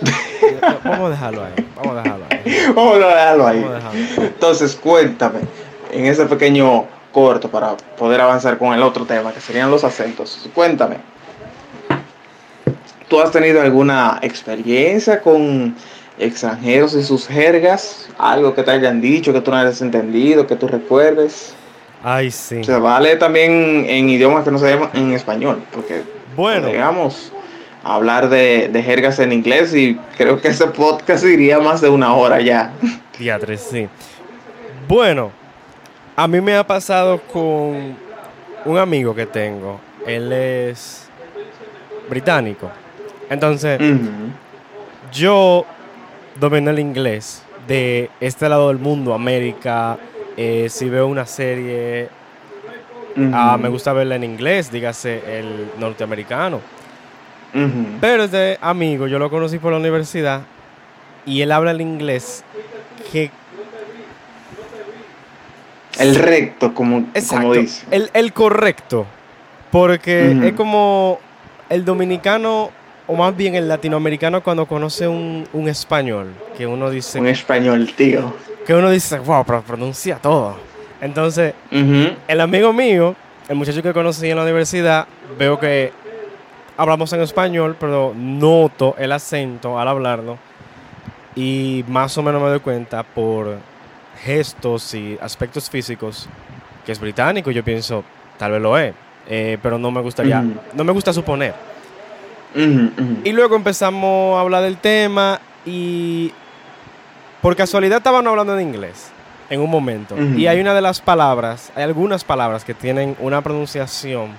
Vamos 0.84 1.06
a 1.06 1.10
dejarlo 1.10 1.44
ahí. 1.44 1.66
Vamos 1.76 1.96
a 1.96 2.02
dejarlo 2.02 2.24
ahí. 2.30 2.72
Vamos 2.74 2.94
a 2.94 2.98
dejarlo 3.08 3.46
ahí. 3.46 3.60
Vamos 3.60 3.70
a 3.70 3.74
dejarlo 3.74 4.00
ahí. 4.00 4.14
Entonces, 4.18 4.74
cuéntame, 4.76 5.40
en 5.92 6.06
ese 6.06 6.26
pequeño 6.26 6.86
corto 7.16 7.50
para 7.50 7.74
poder 7.96 8.20
avanzar 8.20 8.58
con 8.58 8.74
el 8.74 8.82
otro 8.82 9.06
tema, 9.06 9.32
que 9.32 9.40
serían 9.40 9.70
los 9.70 9.84
acentos. 9.84 10.46
Cuéntame, 10.54 10.98
¿tú 13.08 13.18
has 13.18 13.30
tenido 13.30 13.62
alguna 13.62 14.18
experiencia 14.20 15.22
con 15.22 15.74
extranjeros 16.18 16.92
y 16.92 17.02
sus 17.02 17.26
jergas? 17.26 18.10
Algo 18.18 18.54
que 18.54 18.62
te 18.62 18.70
hayan 18.70 19.00
dicho, 19.00 19.32
que 19.32 19.40
tú 19.40 19.50
no 19.50 19.56
hayas 19.56 19.80
entendido, 19.80 20.46
que 20.46 20.56
tú 20.56 20.68
recuerdes. 20.68 21.54
Ay, 22.04 22.30
sí. 22.30 22.62
Se 22.62 22.76
vale 22.76 23.16
también 23.16 23.86
en 23.88 24.10
idiomas 24.10 24.44
que 24.44 24.50
no 24.50 24.58
se 24.58 24.68
llaman 24.68 24.90
en 24.92 25.12
español, 25.12 25.62
porque 25.72 26.02
Bueno, 26.36 26.66
digamos 26.66 27.32
hablar 27.82 28.28
de, 28.28 28.68
de 28.68 28.82
jergas 28.82 29.18
en 29.20 29.32
inglés 29.32 29.74
y 29.74 29.98
creo 30.18 30.38
que 30.38 30.48
ese 30.48 30.66
podcast 30.66 31.24
iría 31.24 31.60
más 31.60 31.80
de 31.80 31.88
una 31.88 32.14
hora 32.14 32.42
ya. 32.42 32.72
diatres, 33.18 33.66
sí. 33.70 33.88
Bueno, 34.86 35.30
a 36.16 36.26
mí 36.26 36.40
me 36.40 36.56
ha 36.56 36.66
pasado 36.66 37.20
con 37.20 37.94
un 38.64 38.78
amigo 38.78 39.14
que 39.14 39.26
tengo. 39.26 39.78
Él 40.06 40.32
es 40.32 41.08
británico. 42.08 42.70
Entonces, 43.28 43.78
yo 45.12 45.66
domino 46.38 46.70
el 46.70 46.78
inglés 46.78 47.42
de 47.68 48.10
este 48.20 48.48
lado 48.48 48.68
del 48.68 48.78
mundo, 48.78 49.12
América. 49.12 49.98
eh, 50.38 50.68
si 50.68 50.88
veo 50.88 51.06
una 51.06 51.26
serie, 51.26 52.08
ah, 53.32 53.56
me 53.60 53.68
gusta 53.68 53.92
verla 53.92 54.16
en 54.16 54.24
inglés, 54.24 54.70
dígase 54.70 55.38
el 55.38 55.70
norteamericano. 55.78 56.60
Pero 58.00 58.24
este 58.24 58.58
amigo, 58.60 59.06
yo 59.06 59.18
lo 59.18 59.30
conocí 59.30 59.58
por 59.58 59.72
la 59.72 59.78
universidad 59.78 60.42
y 61.24 61.40
él 61.40 61.52
habla 61.52 61.70
el 61.70 61.80
inglés 61.80 62.44
que 63.10 63.30
El 65.98 66.14
recto, 66.14 66.74
como, 66.74 67.04
como 67.28 67.54
dice. 67.54 67.86
El, 67.90 68.10
el 68.12 68.32
correcto. 68.32 69.06
Porque 69.70 70.36
es 70.44 70.52
como 70.54 71.18
el 71.68 71.84
dominicano, 71.84 72.70
o 73.06 73.14
más 73.16 73.36
bien 73.36 73.54
el 73.54 73.68
latinoamericano, 73.68 74.42
cuando 74.42 74.66
conoce 74.66 75.06
un, 75.08 75.46
un 75.52 75.68
español, 75.68 76.28
que 76.56 76.66
uno 76.66 76.88
dice, 76.90 77.18
Un 77.20 77.26
español, 77.26 77.90
tío. 77.96 78.34
que 78.66 78.74
uno 78.74 78.90
dice, 78.90 79.18
wow, 79.18 79.44
pero 79.44 79.62
pronuncia 79.62 80.16
todo. 80.16 80.56
Entonces, 81.00 81.54
el 81.70 82.40
amigo 82.40 82.72
mío, 82.72 83.14
el 83.48 83.56
muchacho 83.56 83.82
que 83.82 83.92
conocí 83.92 84.30
en 84.30 84.36
la 84.36 84.44
universidad, 84.44 85.06
veo 85.38 85.58
que 85.58 85.92
hablamos 86.76 87.12
en 87.12 87.20
español, 87.20 87.76
pero 87.78 88.14
noto 88.16 88.94
el 88.98 89.12
acento 89.12 89.78
al 89.78 89.88
hablarlo. 89.88 90.38
Y 91.34 91.84
más 91.88 92.16
o 92.16 92.22
menos 92.22 92.40
me 92.42 92.48
doy 92.48 92.60
cuenta 92.60 93.02
por 93.02 93.56
gestos 94.22 94.94
y 94.94 95.18
aspectos 95.20 95.68
físicos 95.70 96.28
que 96.84 96.92
es 96.92 97.00
británico. 97.00 97.50
Yo 97.50 97.64
pienso, 97.64 98.04
tal 98.38 98.52
vez 98.52 98.62
lo 98.62 98.78
es, 98.78 98.94
eh, 99.28 99.58
pero 99.62 99.78
no 99.78 99.90
me 99.90 100.00
gustaría, 100.00 100.42
no 100.72 100.84
me 100.84 100.92
gusta 100.92 101.12
suponer. 101.12 101.54
Y 103.24 103.32
luego 103.32 103.54
empezamos 103.56 104.38
a 104.38 104.40
hablar 104.40 104.62
del 104.62 104.78
tema 104.78 105.40
y 105.66 106.32
por 107.42 107.54
casualidad 107.54 107.98
estaban 107.98 108.26
hablando 108.26 108.54
de 108.56 108.62
inglés 108.62 109.10
en 109.50 109.60
un 109.60 109.70
momento. 109.70 110.16
Y 110.16 110.46
hay 110.46 110.60
una 110.60 110.74
de 110.74 110.80
las 110.80 111.00
palabras, 111.00 111.70
hay 111.74 111.84
algunas 111.84 112.24
palabras 112.24 112.64
que 112.64 112.74
tienen 112.74 113.16
una 113.18 113.42
pronunciación 113.42 114.30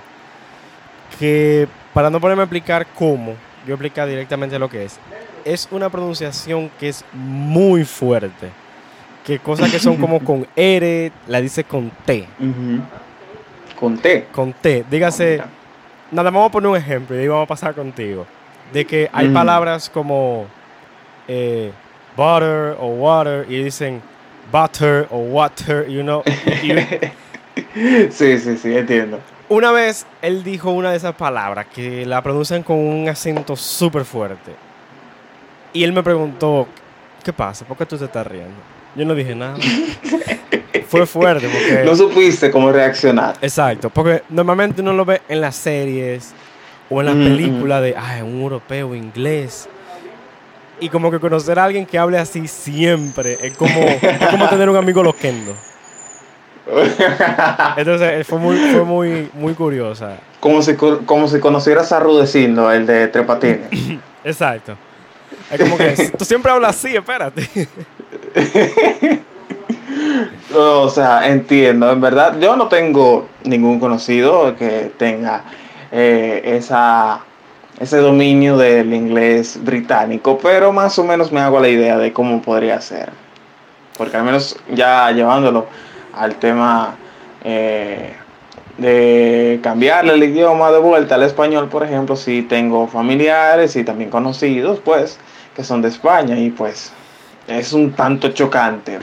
que, 1.18 1.68
para 1.94 2.10
no 2.10 2.20
ponerme 2.20 2.42
a 2.42 2.44
explicar 2.44 2.86
cómo, 2.98 3.34
yo 3.66 3.74
explicar 3.74 4.08
directamente 4.08 4.58
lo 4.58 4.68
que 4.68 4.84
es. 4.84 4.98
Es 5.44 5.68
una 5.70 5.88
pronunciación 5.88 6.70
que 6.78 6.88
es 6.88 7.04
muy 7.12 7.84
fuerte. 7.84 8.50
Que 9.28 9.38
cosas 9.40 9.70
que 9.70 9.78
son 9.78 9.98
como 9.98 10.20
con 10.24 10.46
R, 10.56 11.12
la 11.26 11.40
dice 11.42 11.62
con 11.64 11.90
T. 12.06 12.26
Con 13.78 13.98
T. 13.98 14.26
Con 14.32 14.52
T. 14.54 14.84
Dígase, 14.90 15.32
Mira. 15.32 15.48
Nada, 16.10 16.30
vamos 16.30 16.48
a 16.48 16.52
poner 16.52 16.70
un 16.70 16.76
ejemplo 16.78 17.14
y 17.14 17.20
ahí 17.20 17.28
vamos 17.28 17.44
a 17.44 17.46
pasar 17.48 17.74
contigo. 17.74 18.26
De 18.72 18.86
que 18.86 19.10
hay 19.12 19.28
Mm. 19.28 19.34
palabras 19.34 19.90
como 19.90 20.46
eh, 21.28 21.70
butter 22.16 22.74
o 22.80 22.86
water 22.86 23.44
y 23.50 23.62
dicen 23.62 24.00
butter 24.50 25.06
o 25.10 25.18
water, 25.18 25.86
you 25.88 26.00
know. 26.02 26.22
Sí, 28.10 28.38
sí, 28.38 28.56
sí, 28.56 28.74
entiendo. 28.76 29.20
una 29.50 29.72
vez 29.72 30.06
él 30.22 30.42
dijo 30.42 30.70
una 30.70 30.90
de 30.92 30.96
esas 30.96 31.14
palabras 31.14 31.66
que 31.66 32.06
la 32.06 32.22
pronuncian 32.22 32.62
con 32.62 32.76
un 32.78 33.08
acento 33.08 33.54
súper 33.56 34.04
fuerte. 34.06 34.52
Y 35.74 35.84
él 35.84 35.92
me 35.92 36.02
preguntó, 36.02 36.66
¿qué 37.22 37.32
pasa? 37.32 37.66
¿Por 37.66 37.76
qué 37.76 37.84
tú 37.84 37.98
te 37.98 38.06
estás 38.06 38.26
riendo? 38.26 38.54
Yo 38.98 39.04
no 39.06 39.14
dije 39.14 39.34
nada. 39.34 39.54
Fue 40.88 41.06
fuerte 41.06 41.46
porque... 41.48 41.82
No 41.84 41.94
supiste 41.94 42.50
cómo 42.50 42.72
reaccionar. 42.72 43.36
Exacto, 43.40 43.90
porque 43.90 44.22
normalmente 44.28 44.82
uno 44.82 44.92
lo 44.92 45.04
ve 45.04 45.22
en 45.28 45.40
las 45.40 45.54
series 45.54 46.34
o 46.90 47.00
en 47.00 47.06
las 47.06 47.14
Mm, 47.14 47.24
películas 47.24 47.82
de, 47.82 47.94
ay, 47.96 48.22
un 48.22 48.40
europeo 48.42 48.94
inglés. 48.94 49.68
Y 50.80 50.88
como 50.88 51.10
que 51.10 51.20
conocer 51.20 51.58
a 51.58 51.64
alguien 51.64 51.86
que 51.86 51.98
hable 51.98 52.18
así 52.18 52.48
siempre 52.48 53.36
es 53.40 53.56
como, 53.56 53.70
es 53.80 54.26
como 54.30 54.48
tener 54.50 54.68
un 54.68 54.76
amigo 54.76 55.02
loquendo. 55.02 55.54
Entonces 57.76 58.12
eh, 58.20 58.24
fue 58.24 58.38
muy, 58.38 58.56
fue 58.72 58.84
muy, 58.84 59.30
muy 59.34 59.54
curiosa. 59.54 60.16
como, 60.40 60.60
si, 60.62 60.74
co- 60.74 61.00
como 61.06 61.28
si 61.28 61.38
conocieras 61.40 61.92
a 61.92 62.00
Rudecindo, 62.00 62.70
el 62.72 62.86
de 62.86 63.08
Trepatines. 63.08 63.68
Exacto. 64.24 64.76
Es 65.50 65.60
como 65.60 65.76
que 65.78 66.12
tú 66.18 66.24
siempre 66.24 66.52
hablas 66.52 66.76
así, 66.76 66.94
espérate. 66.94 67.48
o 70.54 70.88
sea, 70.88 71.28
entiendo. 71.28 71.90
En 71.90 72.00
verdad, 72.00 72.38
yo 72.40 72.56
no 72.56 72.68
tengo 72.68 73.28
ningún 73.44 73.80
conocido 73.80 74.54
que 74.56 74.92
tenga 74.96 75.44
eh, 75.90 76.42
esa, 76.44 77.20
ese 77.80 77.98
dominio 77.98 78.56
del 78.56 78.92
inglés 78.92 79.58
británico, 79.62 80.38
pero 80.42 80.72
más 80.72 80.98
o 80.98 81.04
menos 81.04 81.32
me 81.32 81.40
hago 81.40 81.60
la 81.60 81.68
idea 81.68 81.96
de 81.98 82.12
cómo 82.12 82.42
podría 82.42 82.80
ser. 82.80 83.10
Porque 83.96 84.16
al 84.16 84.24
menos 84.24 84.56
ya 84.72 85.10
llevándolo 85.10 85.66
al 86.14 86.36
tema 86.36 86.96
eh, 87.42 88.12
de 88.76 89.60
cambiarle 89.62 90.14
el 90.14 90.22
idioma 90.22 90.70
de 90.70 90.78
vuelta 90.78 91.16
al 91.16 91.24
español, 91.24 91.68
por 91.68 91.84
ejemplo, 91.84 92.16
sí 92.16 92.42
tengo 92.42 92.86
familiares 92.86 93.74
y 93.76 93.84
también 93.84 94.10
conocidos, 94.10 94.80
pues, 94.84 95.18
que 95.58 95.64
son 95.64 95.82
de 95.82 95.88
España 95.88 96.38
y 96.38 96.50
pues 96.50 96.92
es 97.48 97.72
un 97.72 97.90
tanto 97.90 98.28
chocante 98.30 99.00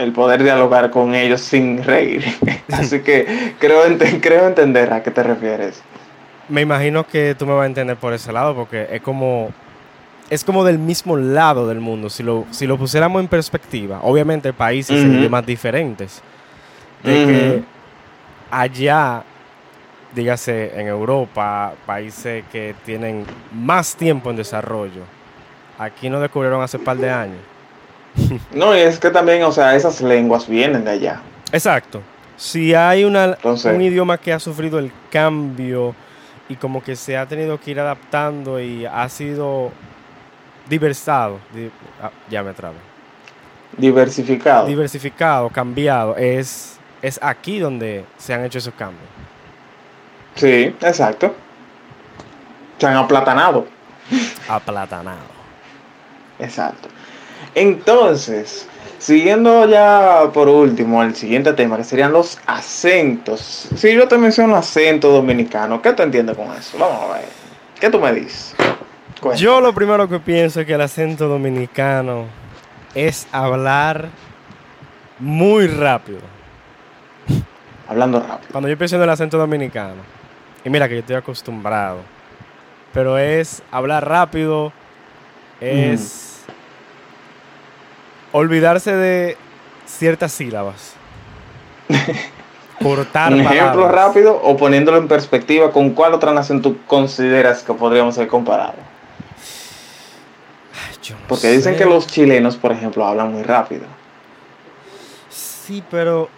el 0.00 0.10
poder 0.10 0.42
dialogar 0.42 0.90
con 0.90 1.14
ellos 1.14 1.40
sin 1.40 1.84
reír. 1.84 2.24
Así 2.72 2.98
que 2.98 3.54
creo, 3.60 3.82
creo 4.20 4.48
entender 4.48 4.92
a 4.92 5.04
qué 5.04 5.12
te 5.12 5.22
refieres. 5.22 5.80
Me 6.48 6.62
imagino 6.62 7.06
que 7.06 7.36
tú 7.38 7.46
me 7.46 7.52
vas 7.52 7.62
a 7.62 7.66
entender 7.66 7.96
por 7.96 8.12
ese 8.12 8.32
lado, 8.32 8.56
porque 8.56 8.88
es 8.90 9.00
como. 9.02 9.50
Es 10.30 10.42
como 10.42 10.64
del 10.64 10.80
mismo 10.80 11.16
lado 11.16 11.68
del 11.68 11.78
mundo. 11.78 12.10
Si 12.10 12.24
lo, 12.24 12.44
si 12.50 12.66
lo 12.66 12.76
pusiéramos 12.76 13.20
en 13.22 13.28
perspectiva, 13.28 14.00
obviamente 14.02 14.52
países 14.52 15.04
y 15.04 15.06
Ujú. 15.06 15.18
idiomas 15.18 15.46
diferentes. 15.46 16.22
De 17.04 17.12
que 17.24 17.62
allá, 18.50 19.22
dígase 20.12 20.72
en 20.80 20.88
Europa, 20.88 21.74
países 21.86 22.44
que 22.50 22.74
tienen 22.84 23.24
más 23.52 23.94
tiempo 23.94 24.30
en 24.30 24.36
desarrollo, 24.36 25.02
aquí 25.78 26.08
no 26.10 26.20
descubrieron 26.20 26.62
hace 26.62 26.78
par 26.78 26.96
de 26.96 27.10
años. 27.10 27.38
No, 28.52 28.76
y 28.76 28.80
es 28.80 28.98
que 28.98 29.10
también, 29.10 29.42
o 29.44 29.52
sea, 29.52 29.74
esas 29.74 30.00
lenguas 30.02 30.46
vienen 30.46 30.84
de 30.84 30.90
allá. 30.90 31.20
Exacto. 31.50 32.02
Si 32.36 32.74
hay 32.74 33.04
una, 33.04 33.24
Entonces- 33.24 33.74
un 33.74 33.80
idioma 33.80 34.18
que 34.18 34.32
ha 34.32 34.38
sufrido 34.38 34.78
el 34.78 34.92
cambio 35.10 35.94
y 36.48 36.56
como 36.56 36.82
que 36.82 36.94
se 36.96 37.16
ha 37.16 37.24
tenido 37.26 37.58
que 37.58 37.70
ir 37.70 37.80
adaptando 37.80 38.60
y 38.60 38.84
ha 38.84 39.08
sido 39.08 39.70
diversado, 40.68 41.38
di- 41.54 41.70
ah, 42.02 42.10
ya 42.28 42.42
me 42.42 42.52
trabo, 42.52 42.74
Diversificado. 43.76 44.66
diversificado, 44.66 45.48
cambiado, 45.48 46.14
es, 46.16 46.78
es 47.00 47.18
aquí 47.22 47.58
donde 47.58 48.04
se 48.18 48.34
han 48.34 48.44
hecho 48.44 48.58
esos 48.58 48.74
cambios. 48.74 49.02
sí, 50.34 50.74
exacto. 50.82 51.34
Se 52.78 52.86
han 52.86 52.96
aplatanado. 52.96 53.66
Aplatanado. 54.48 55.41
Exacto. 56.42 56.88
Entonces, 57.54 58.66
siguiendo 58.98 59.68
ya 59.68 60.30
por 60.32 60.48
último 60.48 61.02
el 61.02 61.14
siguiente 61.14 61.52
tema, 61.52 61.76
que 61.76 61.84
serían 61.84 62.12
los 62.12 62.38
acentos. 62.46 63.68
Si 63.74 63.94
yo 63.94 64.08
te 64.08 64.18
menciono 64.18 64.56
acento 64.56 65.10
dominicano, 65.10 65.80
¿qué 65.82 65.92
tú 65.92 66.02
entiendes 66.02 66.36
con 66.36 66.52
eso? 66.52 66.78
Vamos 66.78 67.10
a 67.10 67.14
ver. 67.14 67.28
¿Qué 67.78 67.90
tú 67.90 67.98
me 67.98 68.12
dices? 68.12 68.54
Cuéntame. 69.20 69.42
Yo 69.42 69.60
lo 69.60 69.72
primero 69.72 70.08
que 70.08 70.18
pienso 70.18 70.60
es 70.60 70.66
que 70.66 70.74
el 70.74 70.80
acento 70.80 71.28
dominicano 71.28 72.26
es 72.94 73.26
hablar 73.32 74.08
muy 75.18 75.66
rápido. 75.66 76.20
Hablando 77.88 78.20
rápido. 78.20 78.48
Cuando 78.50 78.68
yo 78.68 78.78
pienso 78.78 78.96
en 78.96 79.02
el 79.02 79.10
acento 79.10 79.38
dominicano, 79.38 80.02
y 80.64 80.70
mira 80.70 80.88
que 80.88 80.94
yo 80.94 81.00
estoy 81.00 81.16
acostumbrado, 81.16 81.98
pero 82.92 83.18
es 83.18 83.62
hablar 83.70 84.08
rápido, 84.08 84.72
es 85.60 86.31
olvidarse 88.32 88.94
de 88.94 89.36
ciertas 89.86 90.32
sílabas. 90.32 90.94
Cortar 92.82 93.32
Un 93.34 93.40
ejemplo 93.40 93.82
palabras. 93.82 94.06
rápido 94.06 94.40
o 94.42 94.56
poniéndolo 94.56 94.98
en 94.98 95.08
perspectiva, 95.08 95.70
¿con 95.70 95.90
cuál 95.90 96.14
otra 96.14 96.32
nación 96.32 96.62
tú 96.62 96.78
consideras 96.86 97.62
que 97.62 97.72
podríamos 97.74 98.14
ser 98.14 98.28
comparados? 98.28 98.76
No 101.10 101.16
Porque 101.28 101.48
dicen 101.48 101.76
que 101.76 101.84
los 101.84 102.06
chilenos, 102.06 102.56
por 102.56 102.72
ejemplo, 102.72 103.04
hablan 103.04 103.32
muy 103.32 103.42
rápido. 103.42 103.82
Sí, 105.28 105.82
pero. 105.90 106.28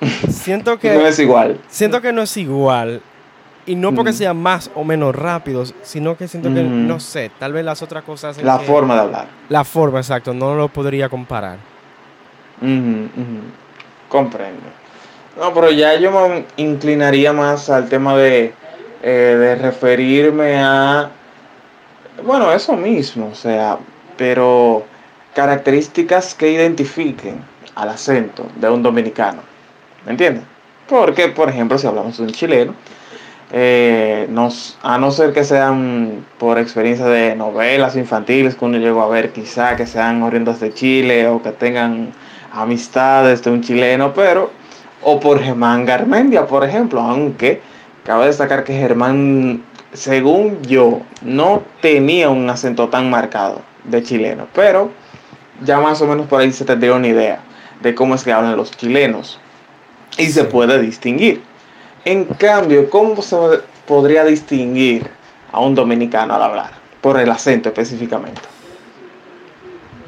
Siento 0.30 0.72
No 0.72 0.78
que. 0.78 1.08
es 1.08 1.18
igual. 1.18 1.60
Siento 1.68 2.00
que 2.00 2.12
no 2.12 2.22
es 2.22 2.36
igual. 2.36 3.02
Y 3.68 3.74
no 3.76 3.92
porque 3.94 4.12
Mm. 4.12 4.14
sean 4.14 4.36
más 4.38 4.70
o 4.74 4.82
menos 4.82 5.14
rápidos, 5.14 5.74
sino 5.82 6.16
que 6.16 6.26
siento 6.26 6.48
que, 6.54 6.60
Ujú. 6.60 6.70
no 6.70 6.98
sé, 7.00 7.30
tal 7.38 7.52
vez 7.52 7.66
las 7.66 7.82
otras 7.82 8.02
cosas. 8.02 8.38
La 8.42 8.58
forma 8.58 8.94
de 8.94 9.00
hablar. 9.02 9.26
La 9.50 9.62
forma, 9.62 9.98
exacto, 9.98 10.32
no 10.32 10.54
lo 10.54 10.68
podría 10.68 11.10
comparar. 11.10 11.58
Ujú. 12.62 13.08
Comprendo. 14.08 14.62
No, 15.38 15.52
pero 15.52 15.70
ya 15.70 15.94
yo 15.98 16.10
me 16.10 16.46
inclinaría 16.56 17.34
más 17.34 17.68
al 17.68 17.90
tema 17.90 18.16
de, 18.16 18.54
eh, 19.02 19.06
de 19.38 19.54
referirme 19.56 20.56
a, 20.56 21.10
bueno, 22.24 22.50
eso 22.50 22.74
mismo, 22.74 23.28
o 23.32 23.34
sea, 23.34 23.76
pero 24.16 24.82
características 25.34 26.34
que 26.34 26.50
identifiquen 26.52 27.42
al 27.74 27.90
acento 27.90 28.46
de 28.56 28.70
un 28.70 28.82
dominicano. 28.82 29.42
¿Me 30.06 30.12
entiendes? 30.12 30.42
Porque, 30.88 31.28
por 31.28 31.50
ejemplo, 31.50 31.76
si 31.76 31.86
hablamos 31.86 32.16
de 32.16 32.22
un 32.24 32.30
chileno, 32.30 32.74
eh, 33.50 34.26
nos, 34.30 34.78
a 34.82 34.98
no 34.98 35.10
ser 35.10 35.32
que 35.32 35.42
sean 35.42 36.26
por 36.38 36.58
experiencia 36.58 37.06
de 37.06 37.34
novelas 37.34 37.96
infantiles 37.96 38.54
que 38.54 38.64
uno 38.64 38.78
llegó 38.78 39.02
a 39.02 39.08
ver, 39.08 39.32
quizá 39.32 39.76
que 39.76 39.86
sean 39.86 40.22
oriundos 40.22 40.60
de 40.60 40.72
Chile 40.74 41.26
o 41.28 41.42
que 41.42 41.52
tengan 41.52 42.12
amistades 42.52 43.42
de 43.42 43.50
un 43.50 43.62
chileno, 43.62 44.12
pero, 44.12 44.50
o 45.02 45.18
por 45.18 45.40
Germán 45.40 45.86
Garmendia, 45.86 46.46
por 46.46 46.64
ejemplo, 46.64 47.00
aunque 47.00 47.60
cabe 48.04 48.26
destacar 48.26 48.64
que 48.64 48.74
Germán, 48.74 49.62
según 49.92 50.60
yo, 50.62 51.00
no 51.22 51.62
tenía 51.80 52.28
un 52.28 52.48
acento 52.50 52.88
tan 52.88 53.08
marcado 53.08 53.62
de 53.84 54.02
chileno, 54.02 54.46
pero 54.54 54.90
ya 55.64 55.80
más 55.80 56.00
o 56.02 56.06
menos 56.06 56.26
por 56.26 56.40
ahí 56.40 56.52
se 56.52 56.64
tendría 56.64 56.94
una 56.94 57.08
idea 57.08 57.40
de 57.80 57.94
cómo 57.94 58.14
es 58.14 58.24
que 58.24 58.32
hablan 58.32 58.56
los 58.56 58.70
chilenos 58.72 59.40
y 60.18 60.26
se 60.26 60.44
puede 60.44 60.80
distinguir. 60.80 61.47
En 62.08 62.24
cambio, 62.24 62.88
¿cómo 62.88 63.20
se 63.20 63.36
podría 63.86 64.24
distinguir 64.24 65.06
a 65.52 65.60
un 65.60 65.74
dominicano 65.74 66.34
al 66.34 66.42
hablar? 66.42 66.70
Por 67.02 67.20
el 67.20 67.30
acento 67.30 67.68
específicamente. 67.68 68.40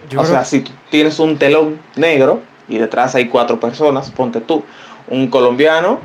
Yo 0.08 0.20
o 0.20 0.22
creo- 0.22 0.34
sea, 0.34 0.46
si 0.46 0.62
tú 0.62 0.72
tienes 0.90 1.18
un 1.18 1.36
telón 1.36 1.78
negro 1.96 2.40
y 2.70 2.78
detrás 2.78 3.14
hay 3.16 3.28
cuatro 3.28 3.60
personas, 3.60 4.10
ponte 4.10 4.40
tú, 4.40 4.64
un 5.08 5.28
colombiano, 5.28 6.00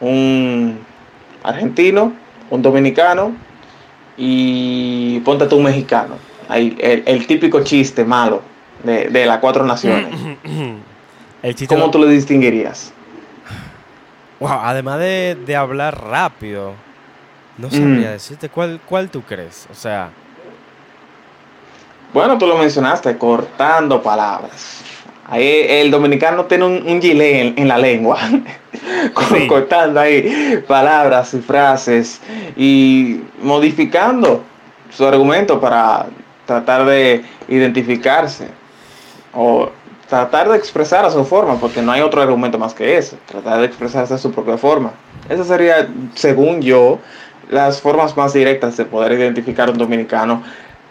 un 0.00 0.78
argentino, 1.42 2.14
un 2.48 2.62
dominicano 2.62 3.32
y 4.16 5.20
ponte 5.20 5.46
tú 5.48 5.56
un 5.56 5.64
mexicano. 5.64 6.14
Ahí, 6.48 6.78
el, 6.80 7.02
el 7.04 7.26
típico 7.26 7.62
chiste 7.62 8.06
malo 8.06 8.40
de, 8.82 9.08
de 9.10 9.26
las 9.26 9.36
cuatro 9.40 9.64
naciones. 9.66 10.14
el 11.42 11.54
chiste 11.54 11.74
¿Cómo 11.74 11.90
tú 11.90 11.98
lo 11.98 12.06
distinguirías? 12.06 12.94
Wow, 14.44 14.60
además 14.62 14.98
de, 14.98 15.38
de 15.46 15.56
hablar 15.56 16.04
rápido, 16.04 16.74
no 17.56 17.70
sabría 17.70 18.10
Mm. 18.10 18.12
decirte 18.12 18.48
cuál, 18.50 18.78
cuál 18.86 19.08
tú 19.08 19.22
crees. 19.22 19.66
O 19.70 19.74
sea, 19.74 20.10
Bueno, 22.12 22.36
tú 22.36 22.46
lo 22.46 22.58
mencionaste, 22.58 23.16
cortando 23.16 24.02
palabras. 24.02 24.82
Ahí 25.26 25.64
el 25.68 25.90
dominicano 25.90 26.44
tiene 26.44 26.64
un, 26.66 26.86
un 26.86 27.00
gilet 27.00 27.36
en, 27.56 27.58
en 27.58 27.68
la 27.68 27.78
lengua, 27.78 28.18
Sí. 29.30 29.46
cortando 29.46 29.98
ahí 30.00 30.62
palabras 30.68 31.32
y 31.32 31.40
frases 31.40 32.20
y 32.54 33.22
modificando 33.40 34.42
su 34.90 35.06
argumento 35.06 35.58
para 35.58 36.06
tratar 36.44 36.84
de 36.84 37.24
identificarse 37.48 38.48
o 39.32 39.70
tratar 40.08 40.48
de 40.48 40.56
expresar 40.56 41.04
a 41.04 41.10
su 41.10 41.24
forma, 41.24 41.58
porque 41.58 41.82
no 41.82 41.92
hay 41.92 42.00
otro 42.02 42.22
argumento 42.22 42.58
más 42.58 42.74
que 42.74 42.96
ese, 42.96 43.16
tratar 43.26 43.60
de 43.60 43.66
expresarse 43.66 44.14
a 44.14 44.18
su 44.18 44.32
propia 44.32 44.56
forma. 44.58 44.92
Esa 45.28 45.44
sería, 45.44 45.88
según 46.14 46.60
yo, 46.60 46.98
las 47.50 47.80
formas 47.80 48.16
más 48.16 48.32
directas 48.32 48.76
de 48.76 48.84
poder 48.84 49.12
identificar 49.12 49.68
a 49.68 49.72
un 49.72 49.78
dominicano 49.78 50.42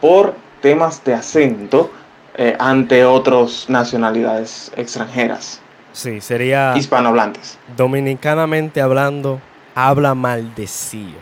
por 0.01 0.35
temas 0.61 1.03
de 1.03 1.13
acento 1.13 1.91
eh, 2.35 2.55
ante 2.59 3.05
otras 3.05 3.69
nacionalidades 3.69 4.71
extranjeras, 4.75 5.61
sí, 5.91 6.19
sería 6.19 6.73
hispanohablantes. 6.75 7.59
dominicanamente 7.77 8.81
hablando, 8.81 9.39
habla 9.75 10.15
maldecido. 10.15 11.19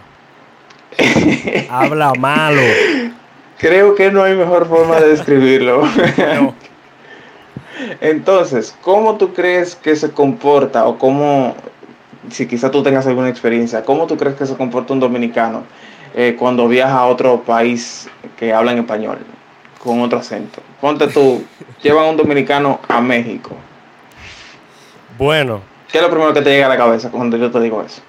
habla 1.70 2.14
malo. 2.20 2.62
Creo 3.58 3.94
que 3.96 4.12
no 4.12 4.24
hay 4.24 4.36
mejor 4.36 4.68
forma 4.68 5.00
de 5.00 5.10
describirlo. 5.10 5.84
No. 6.18 6.56
Entonces, 8.00 8.76
¿cómo 8.82 9.18
tú 9.18 9.34
crees 9.34 9.76
que 9.76 9.96
se 9.96 10.12
comporta 10.12 10.86
o 10.86 10.98
cómo, 10.98 11.56
si 12.30 12.48
quizá 12.48 12.72
tú 12.72 12.84
tengas 12.84 13.08
alguna 13.08 13.30
experiencia, 13.30 13.84
cómo 13.84 14.08
tú 14.08 14.18
crees 14.18 14.36
que 14.36 14.46
se 14.46 14.56
comporta 14.56 14.94
un 14.94 15.00
dominicano 15.00 15.64
eh, 16.14 16.36
cuando 16.38 16.68
viaja 16.68 17.00
a 17.00 17.06
otro 17.08 17.42
país 17.44 18.10
que 18.38 18.54
habla 18.54 18.72
en 18.72 18.80
español, 18.80 19.20
con 19.84 20.02
otro 20.02 20.20
acento? 20.20 20.62
Ponte 20.80 21.08
tú, 21.08 21.44
llevan 21.82 22.10
un 22.10 22.18
dominicano 22.18 22.80
a 22.88 23.02
México. 23.02 23.56
Bueno, 25.18 25.62
¿Qué 25.92 25.98
es 25.98 26.04
lo 26.04 26.10
primero 26.10 26.34
que 26.34 26.42
te 26.42 26.50
llega 26.52 26.68
a 26.68 26.70
la 26.70 26.78
cabeza 26.78 27.12
cuando 27.12 27.36
yo 27.36 27.52
te 27.52 27.60
digo 27.60 27.82
eso? 27.82 28.02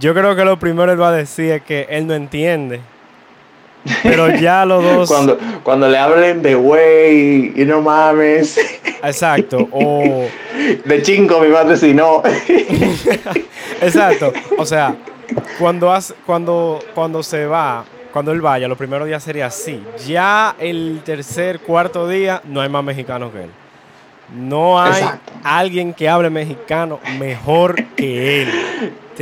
yo 0.00 0.14
creo 0.14 0.34
que 0.34 0.44
lo 0.44 0.58
primero 0.58 0.92
él 0.92 1.00
va 1.00 1.08
a 1.08 1.12
decir 1.12 1.52
es 1.52 1.62
que 1.62 1.86
él 1.90 2.06
no 2.06 2.14
entiende. 2.14 2.80
Pero 4.02 4.28
ya 4.40 4.64
los 4.64 4.82
dos. 4.82 5.08
Cuando, 5.08 5.38
cuando 5.62 5.88
le 5.88 5.98
hablen 5.98 6.42
de 6.42 6.54
güey 6.54 7.52
y 7.60 7.64
no 7.64 7.80
mames, 7.82 8.58
Exacto. 9.02 9.68
O. 9.72 10.26
de 10.84 11.02
chingo 11.02 11.40
mi 11.40 11.48
madre 11.48 11.76
si 11.76 11.92
no. 11.94 12.22
Exacto. 13.80 14.32
O 14.58 14.64
sea, 14.64 14.94
cuando, 15.58 15.92
hace- 15.92 16.14
cuando, 16.26 16.78
cuando 16.94 17.22
se 17.22 17.46
va, 17.46 17.84
cuando 18.12 18.32
él 18.32 18.40
vaya, 18.40 18.68
los 18.68 18.78
primeros 18.78 19.06
días 19.08 19.22
sería 19.22 19.46
así. 19.46 19.82
Ya 20.06 20.54
el 20.58 21.00
tercer, 21.04 21.60
cuarto 21.60 22.06
día, 22.08 22.40
no 22.44 22.60
hay 22.60 22.68
más 22.68 22.84
mexicanos 22.84 23.32
que 23.32 23.44
él. 23.44 23.50
No 24.34 24.80
hay 24.80 24.92
Exacto. 25.02 25.32
alguien 25.44 25.92
que 25.92 26.08
hable 26.08 26.30
mexicano 26.30 27.00
mejor 27.18 27.82
que 27.96 28.42
él. 28.42 28.50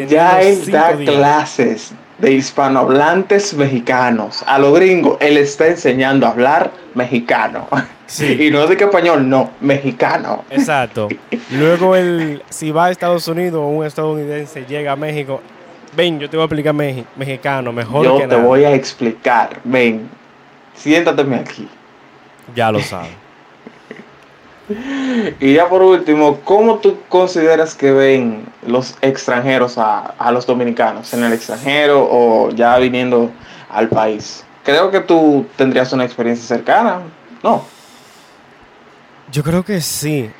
Ya 0.08 0.40
él 0.40 0.70
da 0.70 0.92
días. 0.92 1.10
clases 1.14 1.92
de 2.20 2.32
hispanohablantes 2.32 3.54
mexicanos. 3.54 4.42
A 4.46 4.58
los 4.58 4.74
gringos, 4.74 5.16
él 5.20 5.36
está 5.36 5.68
enseñando 5.68 6.26
a 6.26 6.30
hablar 6.30 6.70
mexicano. 6.94 7.66
Sí. 8.06 8.36
Y 8.40 8.50
no 8.50 8.66
de 8.66 8.76
que 8.76 8.84
español, 8.84 9.28
no, 9.28 9.50
mexicano. 9.60 10.44
Exacto. 10.50 11.08
Luego 11.52 11.94
él, 11.94 12.42
si 12.50 12.70
va 12.72 12.86
a 12.86 12.90
Estados 12.90 13.28
Unidos 13.28 13.60
o 13.60 13.68
un 13.68 13.86
estadounidense 13.86 14.64
llega 14.66 14.92
a 14.92 14.96
México, 14.96 15.40
ven, 15.96 16.18
yo 16.18 16.28
te 16.28 16.36
voy 16.36 16.42
a 16.42 16.46
explicar 16.46 16.74
mexicano 16.74 17.72
mejor 17.72 18.04
Yo 18.04 18.16
que 18.16 18.22
te 18.22 18.28
nada. 18.28 18.42
voy 18.42 18.64
a 18.64 18.74
explicar. 18.74 19.60
Ven, 19.64 20.08
siéntateme 20.74 21.36
aquí. 21.36 21.68
Ya 22.54 22.72
lo 22.72 22.80
sabes. 22.80 23.10
Y 25.40 25.54
ya 25.54 25.68
por 25.68 25.82
último, 25.82 26.40
¿cómo 26.44 26.78
tú 26.78 26.98
consideras 27.08 27.74
que 27.74 27.90
ven 27.92 28.44
los 28.66 28.96
extranjeros 29.02 29.76
a, 29.78 29.98
a 30.18 30.30
los 30.32 30.46
dominicanos 30.46 31.12
en 31.14 31.24
el 31.24 31.32
extranjero 31.32 32.06
o 32.10 32.50
ya 32.50 32.76
viniendo 32.78 33.30
al 33.68 33.88
país? 33.88 34.44
Creo 34.64 34.90
que 34.90 35.00
tú 35.00 35.46
tendrías 35.56 35.92
una 35.92 36.04
experiencia 36.04 36.46
cercana, 36.56 37.00
¿no? 37.42 37.64
Yo 39.32 39.42
creo 39.42 39.64
que 39.64 39.80
sí, 39.80 40.30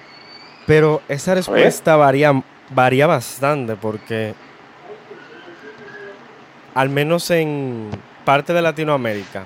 pero 0.67 1.01
esa 1.09 1.35
respuesta 1.35 1.97
varía, 1.97 2.43
varía 2.71 3.07
bastante 3.07 3.77
porque 3.77 4.35
al 6.75 6.89
menos 6.89 7.31
en 7.31 7.91
parte 8.25 8.53
de 8.53 8.63
Latinoamérica, 8.63 9.45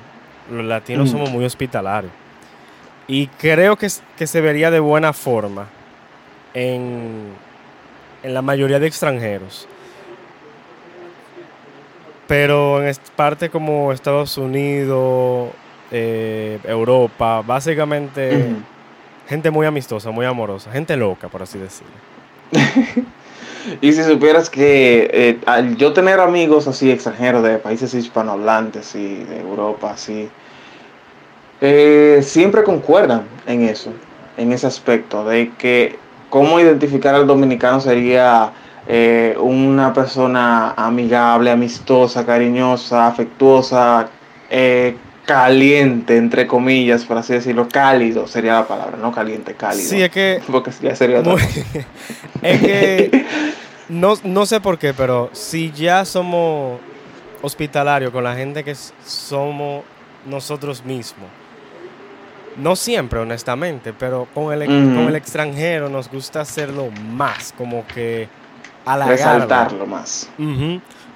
los 0.51 0.65
latinos 0.65 1.09
Mm. 1.09 1.13
somos 1.13 1.31
muy 1.31 1.45
hospitalarios. 1.45 2.13
Y 3.07 3.27
creo 3.27 3.77
que, 3.77 3.89
que 4.17 4.27
se 4.27 4.41
vería 4.41 4.71
de 4.71 4.81
buena 4.81 5.13
forma 5.13 5.67
en, 6.55 7.29
en 8.23 8.35
la 8.35 8.43
mayoría 8.43 8.79
de 8.79 8.87
extranjeros. 8.87 9.69
Pero 12.27 12.83
en 12.83 12.95
parte 13.15 13.51
como 13.51 13.93
Estados 13.93 14.39
Unidos, 14.39 15.51
eh, 15.91 16.59
Europa, 16.65 17.43
básicamente... 17.43 18.55
Gente 19.29 19.51
muy 19.51 19.67
amistosa, 19.67 20.11
muy 20.11 20.27
amorosa, 20.27 20.71
gente 20.71 20.97
loca, 20.97 21.29
por 21.29 21.43
así 21.43 21.59
decirlo. 21.59 21.93
Y 23.81 23.95
si 23.95 24.05
supieras 24.05 24.51
que 24.51 25.09
eh, 25.11 25.41
al 25.47 25.79
yo 25.79 25.95
tener 25.95 26.21
amigos 26.21 26.69
así 26.69 26.91
extranjeros 26.91 27.43
de 27.43 27.57
países 27.57 27.95
hispanohablantes 27.95 28.95
y 28.95 29.25
de 29.25 29.41
Europa 29.41 29.93
así, 29.93 30.29
eh, 31.61 32.21
siempre 32.23 32.63
concuerdan 32.65 33.23
en 33.47 33.63
eso, 33.63 33.91
en 34.37 34.53
ese 34.53 34.67
aspecto, 34.67 35.25
de 35.25 35.53
que 35.59 35.99
cómo 36.31 36.59
identificar 36.61 37.15
al 37.15 37.27
dominicano 37.27 37.81
sería 37.81 38.53
eh, 38.89 39.37
una 39.41 39.93
persona 39.93 40.73
amigable, 40.73 41.51
amistosa, 41.51 42.27
cariñosa, 42.27 43.07
afectuosa, 43.07 44.09
eh, 44.51 44.97
caliente, 45.25 46.17
entre 46.19 46.47
comillas, 46.47 47.05
por 47.05 47.17
así 47.17 47.33
decirlo, 47.33 47.67
cálido 47.69 48.27
sería 48.27 48.55
la 48.55 48.67
palabra, 48.69 48.99
no 49.01 49.11
caliente, 49.11 49.55
cálido. 49.55 49.89
Sí, 49.89 50.03
es 50.03 50.11
que. 50.11 50.43
Porque 50.51 50.71
ya 50.83 50.95
sería 50.95 51.21
otra 51.21 51.33
muy- 51.33 51.43
cosa. 51.43 51.61
es 52.43 52.61
que. 52.61 53.25
No, 53.89 54.15
no 54.25 54.45
sé 54.47 54.61
por 54.61 54.79
qué, 54.79 54.93
pero 54.93 55.31
si 55.33 55.71
ya 55.73 56.05
somos 56.05 56.79
hospitalarios 57.43 58.11
con 58.13 58.25
la 58.25 58.35
gente 58.35 58.65
que 58.65 58.75
somos 59.05 59.85
nosotros 60.27 60.85
mismos. 60.85 61.29
No 62.57 62.77
siempre, 62.77 63.19
honestamente, 63.19 63.93
pero 63.93 64.29
con 64.33 64.53
el, 64.53 64.67
con 64.67 65.09
el 65.09 65.17
extranjero 65.17 65.89
nos 65.89 66.09
gusta 66.11 66.41
hacerlo 66.43 66.89
más, 67.11 67.53
como 67.57 67.85
que 67.87 68.29
halagarlo. 68.85 69.17
Resaltarlo 69.17 69.87
más. 69.87 70.29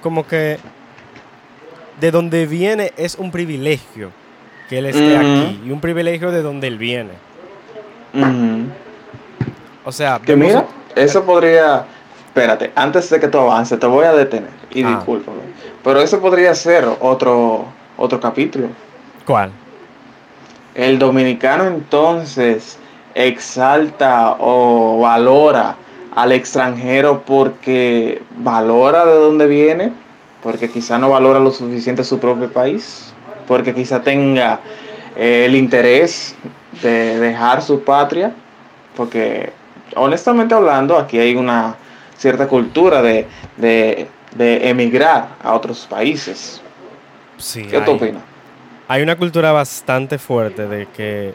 Como 0.02 0.26
que 0.26 0.58
de 2.00 2.10
donde 2.10 2.46
viene 2.46 2.92
es 2.96 3.14
un 3.16 3.30
privilegio 3.30 4.10
que 4.68 4.78
él 4.78 4.86
esté 4.86 5.16
aquí 5.16 5.60
y 5.64 5.70
un 5.70 5.80
privilegio 5.80 6.30
de 6.30 6.42
donde 6.42 6.66
él 6.66 6.78
viene. 6.78 7.12
O 9.84 9.92
sea, 9.92 10.20
Que 10.24 10.36
mira, 10.36 10.64
eso 10.94 11.24
podría. 11.24 11.84
Espérate, 12.26 12.70
antes 12.74 13.08
de 13.10 13.18
que 13.18 13.28
tú 13.28 13.38
avances, 13.38 13.78
te 13.80 13.86
voy 13.86 14.04
a 14.04 14.12
detener 14.12 14.50
y 14.70 14.82
Ah. 14.84 14.96
discúlpame. 14.96 15.38
Pero 15.82 16.00
eso 16.00 16.20
podría 16.20 16.54
ser 16.54 16.86
otro, 17.00 17.64
otro 17.96 18.20
capítulo. 18.20 18.68
¿Cuál? 19.24 19.50
El 20.78 20.98
dominicano 21.00 21.66
entonces 21.66 22.78
exalta 23.14 24.36
o 24.38 25.00
valora 25.00 25.74
al 26.14 26.30
extranjero 26.32 27.22
porque 27.26 28.22
valora 28.38 29.04
de 29.04 29.14
dónde 29.14 29.46
viene, 29.48 29.92
porque 30.40 30.70
quizá 30.70 30.96
no 30.96 31.10
valora 31.10 31.40
lo 31.40 31.50
suficiente 31.50 32.04
su 32.04 32.20
propio 32.20 32.50
país, 32.52 33.12
porque 33.48 33.74
quizá 33.74 34.02
tenga 34.02 34.60
eh, 35.16 35.46
el 35.46 35.56
interés 35.56 36.36
de 36.80 37.18
dejar 37.18 37.60
su 37.60 37.82
patria, 37.82 38.32
porque 38.96 39.52
honestamente 39.96 40.54
hablando 40.54 40.96
aquí 40.96 41.18
hay 41.18 41.34
una 41.34 41.74
cierta 42.16 42.46
cultura 42.46 43.02
de, 43.02 43.26
de, 43.56 44.06
de 44.36 44.68
emigrar 44.68 45.30
a 45.42 45.54
otros 45.54 45.88
países. 45.90 46.60
Sí. 47.36 47.64
¿Qué 47.64 47.78
hay- 47.78 47.82
opinas? 47.88 48.22
Hay 48.90 49.02
una 49.02 49.16
cultura 49.16 49.52
bastante 49.52 50.18
fuerte 50.18 50.66
de 50.66 50.86
que 50.86 51.34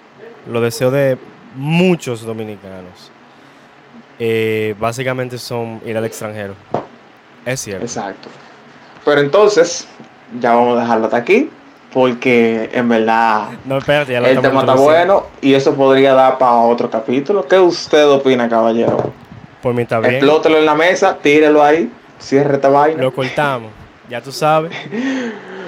lo 0.52 0.60
deseo 0.60 0.90
de 0.90 1.20
muchos 1.56 2.24
dominicanos 2.26 3.12
eh, 4.18 4.74
básicamente 4.80 5.38
son 5.38 5.80
ir 5.86 5.96
al 5.96 6.04
extranjero. 6.04 6.56
Es 7.46 7.60
cierto. 7.60 7.86
Exacto. 7.86 8.30
Pero 9.06 9.22
entonces, 9.22 9.88
ya 10.40 10.56
vamos 10.56 10.80
a 10.80 10.82
dejarlo 10.82 11.06
hasta 11.06 11.18
aquí, 11.18 11.52
porque 11.94 12.72
en 12.74 12.90
verdad 12.90 13.50
No, 13.66 13.78
espérate, 13.78 14.14
ya 14.14 14.22
lo 14.22 14.28
el 14.28 14.42
tema 14.42 14.62
está 14.62 14.74
bueno 14.74 15.28
y 15.40 15.54
eso 15.54 15.76
podría 15.76 16.16
dar 16.16 16.40
para 16.40 16.54
otro 16.54 16.90
capítulo. 16.90 17.48
¿Qué 17.48 17.60
usted 17.60 18.10
opina, 18.10 18.50
caballero? 18.50 19.14
Por 19.62 19.76
mí 19.76 19.84
está 19.84 20.00
bien. 20.00 20.16
Explótelo 20.16 20.58
en 20.58 20.66
la 20.66 20.74
mesa, 20.74 21.20
tírelo 21.22 21.64
ahí, 21.64 21.92
cierre 22.18 22.56
esta 22.56 22.70
vaina. 22.70 23.04
Lo 23.04 23.14
cortamos. 23.14 23.83
Ya 24.10 24.22
tú 24.22 24.32
sabes. 24.32 24.72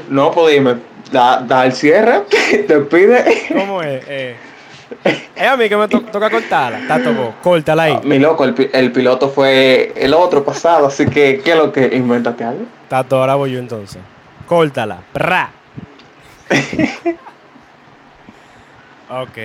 No, 0.10 0.32
pues 0.32 0.54
dime, 0.54 0.76
da, 1.12 1.38
da 1.42 1.66
el 1.66 1.74
cierre, 1.74 2.22
te 2.68 2.80
pide. 2.82 3.48
¿Cómo 3.54 3.82
es? 3.82 4.04
Eh, 4.08 4.36
es 5.36 5.48
a 5.48 5.58
mí 5.58 5.68
que 5.68 5.76
me 5.78 5.88
to- 5.88 6.02
toca 6.02 6.30
cortarla. 6.30 6.82
Tato, 6.88 7.34
córtala 7.42 7.84
ahí. 7.84 8.00
Mi 8.04 8.20
loco, 8.20 8.44
el, 8.44 8.54
pi- 8.54 8.70
el 8.72 8.92
piloto 8.92 9.30
fue 9.30 9.94
el 9.96 10.14
otro 10.14 10.44
pasado, 10.44 10.88
así 10.88 11.06
que, 11.08 11.42
¿qué 11.44 11.52
es 11.52 11.58
lo 11.58 11.72
que 11.72 11.96
inventate 11.96 12.44
algo? 12.44 12.66
Tato, 12.88 13.18
ahora 13.20 13.36
voy 13.36 13.52
yo 13.54 13.60
entonces. 13.60 14.02
Córtala. 14.48 15.00
¡Pra! 15.12 15.50
ok. 19.10 19.38